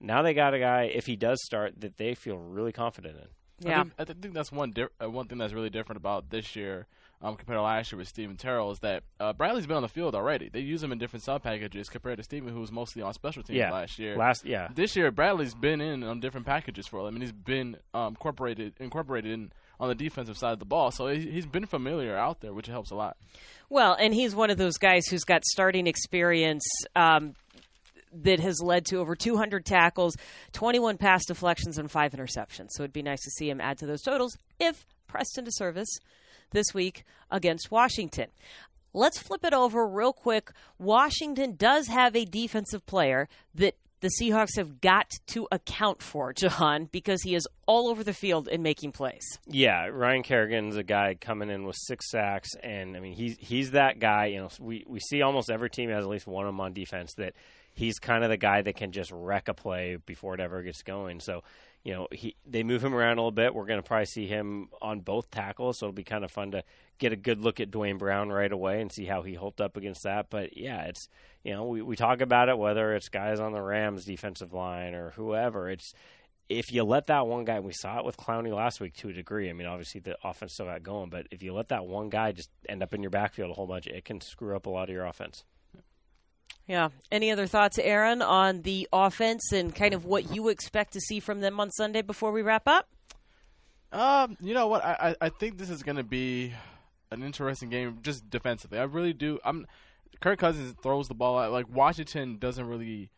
Now 0.01 0.22
they 0.22 0.35
got 0.35 0.55
a 0.55 0.59
guy, 0.59 0.90
if 0.92 1.07
he 1.07 1.16
does 1.16 1.42
start, 1.44 1.81
that 1.81 1.96
they 1.96 2.14
feel 2.14 2.37
really 2.37 2.72
confident 2.72 3.16
in. 3.16 3.68
Yeah, 3.68 3.81
I 3.81 3.83
think, 3.83 3.94
I 3.98 4.05
think 4.20 4.35
that's 4.35 4.51
one 4.51 4.72
di- 4.72 4.88
uh, 5.03 5.09
one 5.09 5.29
thing 5.29 5.38
that's 5.38 5.53
really 5.53 5.70
different 5.70 5.98
about 5.98 6.31
this 6.31 6.57
year 6.57 6.87
um, 7.20 7.37
compared 7.37 7.57
to 7.57 7.62
last 7.62 7.92
year 7.92 7.98
with 7.98 8.09
Steven 8.09 8.37
Terrell 8.37 8.72
is 8.72 8.81
that 8.81 9.05
uh, 9.20 9.33
Bradley's 9.33 9.66
been 9.66 9.77
on 9.77 9.83
the 9.83 9.88
field 9.88 10.14
already. 10.14 10.48
They 10.48 10.61
use 10.61 10.83
him 10.83 10.90
in 10.90 10.98
different 10.98 11.22
sub 11.22 11.42
packages 11.42 11.88
compared 11.88 12.18
to 12.18 12.25
Steven, 12.25 12.53
who 12.53 12.61
was 12.61 12.72
mostly 12.72 13.03
on 13.03 13.14
special 13.14 13.42
teams 13.42 13.59
yeah. 13.59 13.70
last 13.70 13.98
year. 13.98 14.16
Last 14.16 14.44
yeah, 14.44 14.68
this 14.75 14.96
year 14.96 15.11
Bradley's 15.12 15.55
been 15.55 15.81
in 15.81 16.03
on 16.03 16.20
different 16.20 16.46
packages 16.46 16.87
for 16.87 17.05
them, 17.05 17.14
and 17.14 17.22
he's 17.22 17.33
been 17.33 17.77
um, 17.94 18.09
incorporated 18.09 18.75
incorporated 18.81 19.33
in 19.33 19.53
on 19.83 19.88
the 19.88 19.95
defensive 19.97 20.38
side 20.38 20.53
of 20.53 20.61
the 20.61 20.64
ball. 20.64 20.92
So 20.92 21.09
he's 21.09 21.45
been 21.45 21.66
familiar 21.66 22.16
out 22.16 22.40
there, 22.40 22.55
which 22.55 22.68
helps 22.68 22.92
a 22.92 22.95
lot. 22.95 23.16
Well, 23.68 23.97
and 23.99 24.14
he's 24.14 24.33
one 24.33 24.49
of 24.49 24.57
those 24.57 24.79
guys 24.79 25.07
who's 25.09 25.25
got 25.25 25.45
starting 25.45 25.87
experience. 25.87 26.64
Um, 26.95 27.35
that 28.14 28.40
has 28.40 28.61
led 28.62 28.85
to 28.85 28.99
over 28.99 29.16
200 29.16 29.64
tackles, 29.64 30.14
21 30.53 30.99
pass 30.99 31.25
deflections, 31.25 31.79
and 31.79 31.90
five 31.90 32.12
interceptions. 32.12 32.68
So 32.73 32.83
it'd 32.83 32.92
be 32.92 33.01
nice 33.01 33.23
to 33.23 33.31
see 33.31 33.49
him 33.49 33.59
add 33.59 33.79
to 33.79 33.87
those 33.87 34.03
totals 34.03 34.37
if 34.61 34.85
pressed 35.09 35.38
into 35.38 35.51
service 35.51 35.88
this 36.51 36.75
week 36.75 37.05
against 37.31 37.71
Washington. 37.71 38.27
Let's 38.92 39.18
flip 39.18 39.47
it 39.47 39.55
over 39.55 39.87
real 39.87 40.12
quick. 40.12 40.51
Washington 40.79 41.57
does 41.57 41.87
have 41.87 42.14
a 42.14 42.27
defensive 42.27 42.85
player 42.85 43.31
that 43.55 43.77
the 44.02 44.10
Seahawks 44.20 44.56
have 44.56 44.80
got 44.80 45.10
to 45.28 45.46
account 45.50 46.02
for, 46.02 46.32
Jahan, 46.32 46.88
because 46.90 47.22
he 47.22 47.34
is 47.36 47.46
all 47.66 47.88
over 47.88 48.02
the 48.02 48.12
field 48.12 48.48
in 48.48 48.60
making 48.60 48.92
plays. 48.92 49.38
Yeah, 49.46 49.86
Ryan 49.86 50.24
Kerrigan's 50.24 50.76
a 50.76 50.82
guy 50.82 51.16
coming 51.18 51.48
in 51.48 51.64
with 51.64 51.76
six 51.78 52.10
sacks, 52.10 52.50
and 52.62 52.96
I 52.96 53.00
mean 53.00 53.14
he's 53.14 53.36
he's 53.38 53.70
that 53.70 54.00
guy. 54.00 54.26
You 54.26 54.42
know, 54.42 54.48
we 54.60 54.84
we 54.86 54.98
see 54.98 55.22
almost 55.22 55.50
every 55.50 55.70
team 55.70 55.88
has 55.90 56.04
at 56.04 56.10
least 56.10 56.26
one 56.26 56.44
of 56.44 56.48
them 56.48 56.60
on 56.60 56.72
defense 56.72 57.14
that 57.14 57.34
he's 57.74 57.98
kind 57.98 58.24
of 58.24 58.30
the 58.30 58.36
guy 58.36 58.60
that 58.60 58.76
can 58.76 58.90
just 58.92 59.12
wreck 59.12 59.48
a 59.48 59.54
play 59.54 59.96
before 60.04 60.34
it 60.34 60.40
ever 60.40 60.62
gets 60.62 60.82
going. 60.82 61.20
So 61.20 61.42
you 61.85 61.92
know, 61.92 62.07
he 62.12 62.37
they 62.47 62.62
move 62.62 62.85
him 62.85 62.95
around 62.95 63.18
a 63.18 63.21
little 63.21 63.33
bit. 63.33 63.55
We're 63.55 63.66
going 63.66 63.81
to 63.81 63.87
probably 63.87 64.07
see 64.07 64.27
him 64.27 64.68
on 64.81 65.01
both 65.01 65.31
tackles, 65.31 65.79
so 65.79 65.87
it'll 65.87 65.95
be 65.95 66.05
kind 66.05 66.25
of 66.25 66.31
fun 66.31 66.53
to 66.53 66.62
get 66.99 67.12
a 67.12 67.16
good 67.16 67.40
look 67.40 67.59
at 67.59 67.71
Duane 67.73 67.99
Brown 67.99 68.31
right 68.31 68.53
away 68.53 68.81
and 68.81 68.92
see 68.92 69.05
how 69.05 69.23
he 69.23 69.35
holds 69.35 69.61
up 69.61 69.77
against 69.77 70.05
that. 70.05 70.27
But 70.31 70.57
yeah, 70.57 70.83
it's 70.83 71.09
you 71.42 71.53
know 71.53 71.66
we 71.66 71.83
we 71.83 71.97
talk 71.97 72.21
about 72.21 72.49
it 72.49 72.57
whether 72.57 72.95
it's 72.95 73.09
guys 73.09 73.40
on 73.40 73.53
the 73.53 73.61
Rams 73.61 74.05
defensive 74.05 74.53
line 74.53 74.95
or 74.95 75.11
whoever. 75.11 75.68
It's 75.71 75.92
if 76.49 76.73
you 76.73 76.85
let 76.85 77.07
that 77.07 77.27
one 77.27 77.45
guy, 77.45 77.61
we 77.61 77.73
saw 77.73 77.99
it 77.99 78.05
with 78.05 78.16
Clowney 78.16 78.55
last 78.55 78.81
week 78.81 78.95
to 78.99 79.09
a 79.09 79.12
degree. 79.12 79.49
I 79.51 79.53
mean, 79.53 79.66
obviously 79.66 80.01
the 80.01 80.16
offense 80.23 80.53
still 80.53 80.66
got 80.66 80.83
going, 80.83 81.11
but 81.11 81.27
if 81.31 81.42
you 81.42 81.53
let 81.53 81.68
that 81.68 81.87
one 81.87 82.11
guy 82.11 82.33
just 82.33 82.51
end 82.68 82.83
up 82.83 82.95
in 82.95 83.03
your 83.03 83.11
backfield 83.11 83.51
a 83.51 83.55
whole 83.55 83.66
bunch, 83.66 83.87
it 83.87 84.05
can 84.05 84.21
screw 84.21 84.55
up 84.55 84.66
a 84.66 84.71
lot 84.71 84.88
of 84.88 84.95
your 84.95 85.07
offense. 85.07 85.45
Yeah. 86.72 86.88
Any 87.11 87.30
other 87.30 87.46
thoughts, 87.46 87.78
Aaron, 87.78 88.22
on 88.22 88.62
the 88.62 88.88
offense 88.94 89.52
and 89.52 89.74
kind 89.74 89.92
of 89.92 90.06
what 90.06 90.35
you 90.35 90.48
expect 90.48 90.94
to 90.94 91.00
see 91.00 91.20
from 91.20 91.40
them 91.40 91.61
on 91.61 91.70
Sunday 91.70 92.00
before 92.00 92.32
we 92.32 92.40
wrap 92.40 92.66
up? 92.66 92.88
Um, 93.92 94.38
you 94.40 94.54
know 94.54 94.68
what? 94.68 94.82
I 94.82 95.14
I, 95.20 95.28
think 95.28 95.58
this 95.58 95.68
is 95.68 95.82
going 95.82 95.98
to 95.98 96.02
be 96.02 96.54
an 97.11 97.22
interesting 97.22 97.68
game 97.68 97.98
just 98.00 98.30
defensively. 98.30 98.78
I 98.78 98.85
really 98.85 99.12
do. 99.12 99.38
I'm 99.44 99.66
Kirk 100.22 100.38
Cousins 100.38 100.74
throws 100.82 101.08
the 101.08 101.14
ball 101.14 101.38
out 101.38 101.52
like 101.52 101.66
Washington 101.68 102.38
doesn't 102.38 102.66
really. 102.66 103.11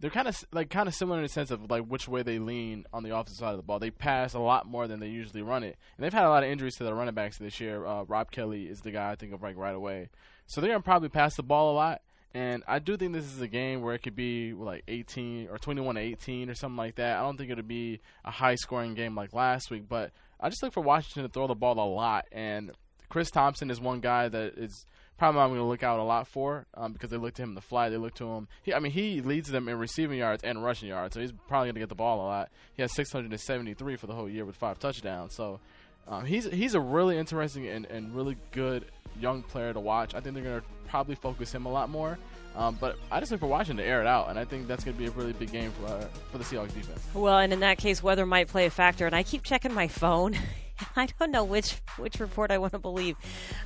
They're 0.00 0.10
kind 0.10 0.28
of 0.28 0.44
like 0.52 0.68
kind 0.68 0.86
of 0.86 0.94
similar 0.94 1.16
in 1.16 1.22
the 1.22 1.30
sense 1.30 1.50
of 1.50 1.70
like 1.70 1.86
which 1.86 2.08
way 2.08 2.22
they 2.22 2.38
lean 2.38 2.84
on 2.92 3.04
the 3.04 3.16
offensive 3.16 3.38
side 3.38 3.52
of 3.52 3.56
the 3.56 3.62
ball. 3.62 3.78
They 3.78 3.90
pass 3.90 4.34
a 4.34 4.38
lot 4.38 4.66
more 4.66 4.86
than 4.86 5.00
they 5.00 5.08
usually 5.08 5.40
run 5.40 5.64
it, 5.64 5.78
and 5.96 6.04
they've 6.04 6.12
had 6.12 6.26
a 6.26 6.28
lot 6.28 6.44
of 6.44 6.50
injuries 6.50 6.76
to 6.76 6.84
their 6.84 6.94
running 6.94 7.14
backs 7.14 7.38
this 7.38 7.58
year. 7.58 7.86
Uh, 7.86 8.02
Rob 8.02 8.30
Kelley 8.30 8.64
is 8.64 8.82
the 8.82 8.90
guy 8.90 9.10
I 9.10 9.14
think 9.14 9.32
of 9.32 9.42
like 9.42 9.56
right 9.56 9.74
away, 9.74 10.10
so 10.46 10.60
they're 10.60 10.68
gonna 10.68 10.82
probably 10.82 11.08
pass 11.08 11.36
the 11.36 11.42
ball 11.42 11.72
a 11.72 11.74
lot. 11.74 12.02
And 12.34 12.62
I 12.68 12.78
do 12.78 12.96
think 12.96 13.14
this 13.14 13.24
is 13.24 13.40
a 13.40 13.48
game 13.48 13.80
where 13.80 13.94
it 13.94 14.02
could 14.02 14.16
be 14.16 14.52
like 14.52 14.84
18 14.86 15.48
or 15.48 15.58
21 15.58 15.94
to 15.94 16.00
18 16.00 16.50
or 16.50 16.54
something 16.54 16.76
like 16.76 16.96
that. 16.96 17.18
I 17.18 17.22
don't 17.22 17.36
think 17.36 17.50
it'll 17.50 17.64
be 17.64 18.00
a 18.24 18.30
high 18.30 18.54
scoring 18.56 18.94
game 18.94 19.14
like 19.14 19.32
last 19.32 19.70
week, 19.70 19.88
but 19.88 20.12
I 20.38 20.48
just 20.50 20.62
look 20.62 20.72
for 20.72 20.82
Washington 20.82 21.22
to 21.22 21.28
throw 21.28 21.46
the 21.46 21.54
ball 21.54 21.78
a 21.78 21.88
lot. 21.88 22.26
And 22.30 22.72
Chris 23.08 23.30
Thompson 23.30 23.70
is 23.70 23.80
one 23.80 24.00
guy 24.00 24.28
that 24.28 24.58
is 24.58 24.84
probably 25.16 25.40
I'm 25.40 25.48
going 25.48 25.60
to 25.60 25.64
look 25.64 25.82
out 25.82 25.98
a 25.98 26.04
lot 26.04 26.28
for 26.28 26.66
um, 26.74 26.92
because 26.92 27.10
they 27.10 27.16
look 27.16 27.34
to 27.34 27.42
him 27.42 27.54
the 27.54 27.60
fly. 27.60 27.88
They 27.88 27.96
look 27.96 28.14
to 28.16 28.26
him. 28.26 28.48
He, 28.62 28.72
I 28.72 28.78
mean, 28.78 28.92
he 28.92 29.20
leads 29.20 29.48
them 29.48 29.68
in 29.68 29.76
receiving 29.78 30.18
yards 30.18 30.44
and 30.44 30.62
rushing 30.62 30.88
yards, 30.88 31.14
so 31.14 31.20
he's 31.20 31.32
probably 31.48 31.66
going 31.66 31.74
to 31.74 31.80
get 31.80 31.88
the 31.88 31.94
ball 31.94 32.20
a 32.20 32.26
lot. 32.26 32.50
He 32.74 32.82
has 32.82 32.94
673 32.94 33.96
for 33.96 34.06
the 34.06 34.14
whole 34.14 34.28
year 34.28 34.44
with 34.44 34.56
five 34.56 34.78
touchdowns. 34.78 35.34
So 35.34 35.60
um, 36.06 36.24
he's 36.24 36.44
he's 36.44 36.74
a 36.74 36.80
really 36.80 37.18
interesting 37.18 37.66
and, 37.66 37.86
and 37.86 38.14
really 38.14 38.36
good 38.52 38.84
young 39.20 39.42
player 39.42 39.72
to 39.72 39.80
watch. 39.80 40.14
I 40.14 40.20
think 40.20 40.34
they're 40.34 40.60
to 40.60 40.66
probably 40.88 41.14
focus 41.14 41.52
him 41.52 41.66
a 41.66 41.70
lot 41.70 41.90
more. 41.90 42.18
Um, 42.56 42.76
but 42.80 42.96
I 43.10 43.20
just 43.20 43.30
look 43.30 43.40
for 43.40 43.46
Washington 43.46 43.84
to 43.84 43.88
air 43.88 44.00
it 44.00 44.06
out, 44.06 44.30
and 44.30 44.38
I 44.38 44.44
think 44.44 44.66
that's 44.66 44.82
going 44.82 44.96
to 44.96 44.98
be 44.98 45.06
a 45.06 45.12
really 45.12 45.32
big 45.32 45.52
game 45.52 45.70
for 45.72 45.86
uh, 45.86 46.06
for 46.32 46.38
the 46.38 46.44
Seahawks 46.44 46.74
defense. 46.74 47.00
Well, 47.14 47.38
and 47.38 47.52
in 47.52 47.60
that 47.60 47.78
case, 47.78 48.02
weather 48.02 48.26
might 48.26 48.48
play 48.48 48.66
a 48.66 48.70
factor. 48.70 49.06
And 49.06 49.14
I 49.14 49.22
keep 49.22 49.44
checking 49.44 49.72
my 49.72 49.86
phone. 49.86 50.36
I 50.96 51.08
don't 51.18 51.30
know 51.30 51.44
which 51.44 51.76
which 51.98 52.20
report 52.20 52.50
I 52.50 52.58
want 52.58 52.72
to 52.72 52.78
believe. 52.78 53.16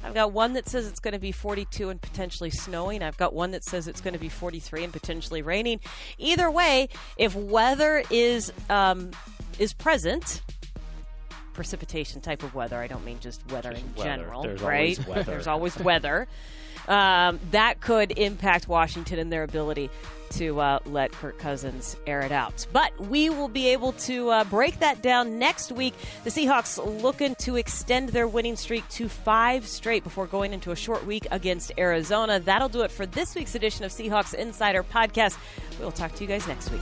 I've 0.04 0.14
got 0.14 0.32
one 0.32 0.54
that 0.54 0.68
says 0.68 0.86
it's 0.86 1.00
going 1.00 1.12
to 1.12 1.20
be 1.20 1.32
42 1.32 1.90
and 1.90 2.00
potentially 2.00 2.50
snowing. 2.50 3.02
I've 3.02 3.16
got 3.16 3.34
one 3.34 3.52
that 3.52 3.64
says 3.64 3.88
it's 3.88 4.00
going 4.00 4.14
to 4.14 4.20
be 4.20 4.28
43 4.28 4.84
and 4.84 4.92
potentially 4.92 5.42
raining. 5.42 5.80
Either 6.18 6.50
way, 6.50 6.88
if 7.16 7.34
weather 7.34 8.02
is 8.10 8.52
um, 8.68 9.10
is 9.58 9.72
present, 9.72 10.42
precipitation 11.52 12.20
type 12.20 12.42
of 12.42 12.54
weather. 12.54 12.76
I 12.78 12.86
don't 12.86 13.04
mean 13.04 13.18
just 13.20 13.40
weather 13.50 13.70
Just 13.72 13.82
in 13.84 13.94
weather. 13.94 14.08
general, 14.10 14.42
There's 14.42 14.60
right? 14.62 14.98
always 14.98 15.06
weather. 15.06 15.22
There's 15.24 15.46
always 15.46 15.78
weather. 15.78 16.26
Um, 16.88 17.38
that 17.52 17.80
could 17.80 18.10
impact 18.18 18.66
Washington 18.66 19.18
and 19.20 19.30
their 19.32 19.44
ability 19.44 19.88
to 20.30 20.58
uh, 20.60 20.78
let 20.86 21.12
Kirk 21.12 21.38
Cousins 21.38 21.94
air 22.06 22.22
it 22.22 22.32
out. 22.32 22.66
But 22.72 22.98
we 22.98 23.28
will 23.30 23.48
be 23.48 23.68
able 23.68 23.92
to 23.92 24.30
uh, 24.30 24.44
break 24.44 24.80
that 24.80 25.00
down 25.02 25.38
next 25.38 25.70
week. 25.70 25.94
The 26.24 26.30
Seahawks 26.30 27.02
looking 27.02 27.34
to 27.36 27.56
extend 27.56 28.08
their 28.08 28.26
winning 28.26 28.56
streak 28.56 28.88
to 28.90 29.08
five 29.08 29.66
straight 29.66 30.02
before 30.02 30.26
going 30.26 30.52
into 30.52 30.72
a 30.72 30.76
short 30.76 31.06
week 31.06 31.26
against 31.30 31.70
Arizona. 31.78 32.40
That'll 32.40 32.70
do 32.70 32.80
it 32.80 32.90
for 32.90 33.06
this 33.06 33.34
week's 33.34 33.54
edition 33.54 33.84
of 33.84 33.92
Seahawks 33.92 34.34
Insider 34.34 34.82
Podcast. 34.82 35.36
We'll 35.78 35.92
talk 35.92 36.14
to 36.14 36.24
you 36.24 36.28
guys 36.28 36.48
next 36.48 36.70
week. 36.72 36.80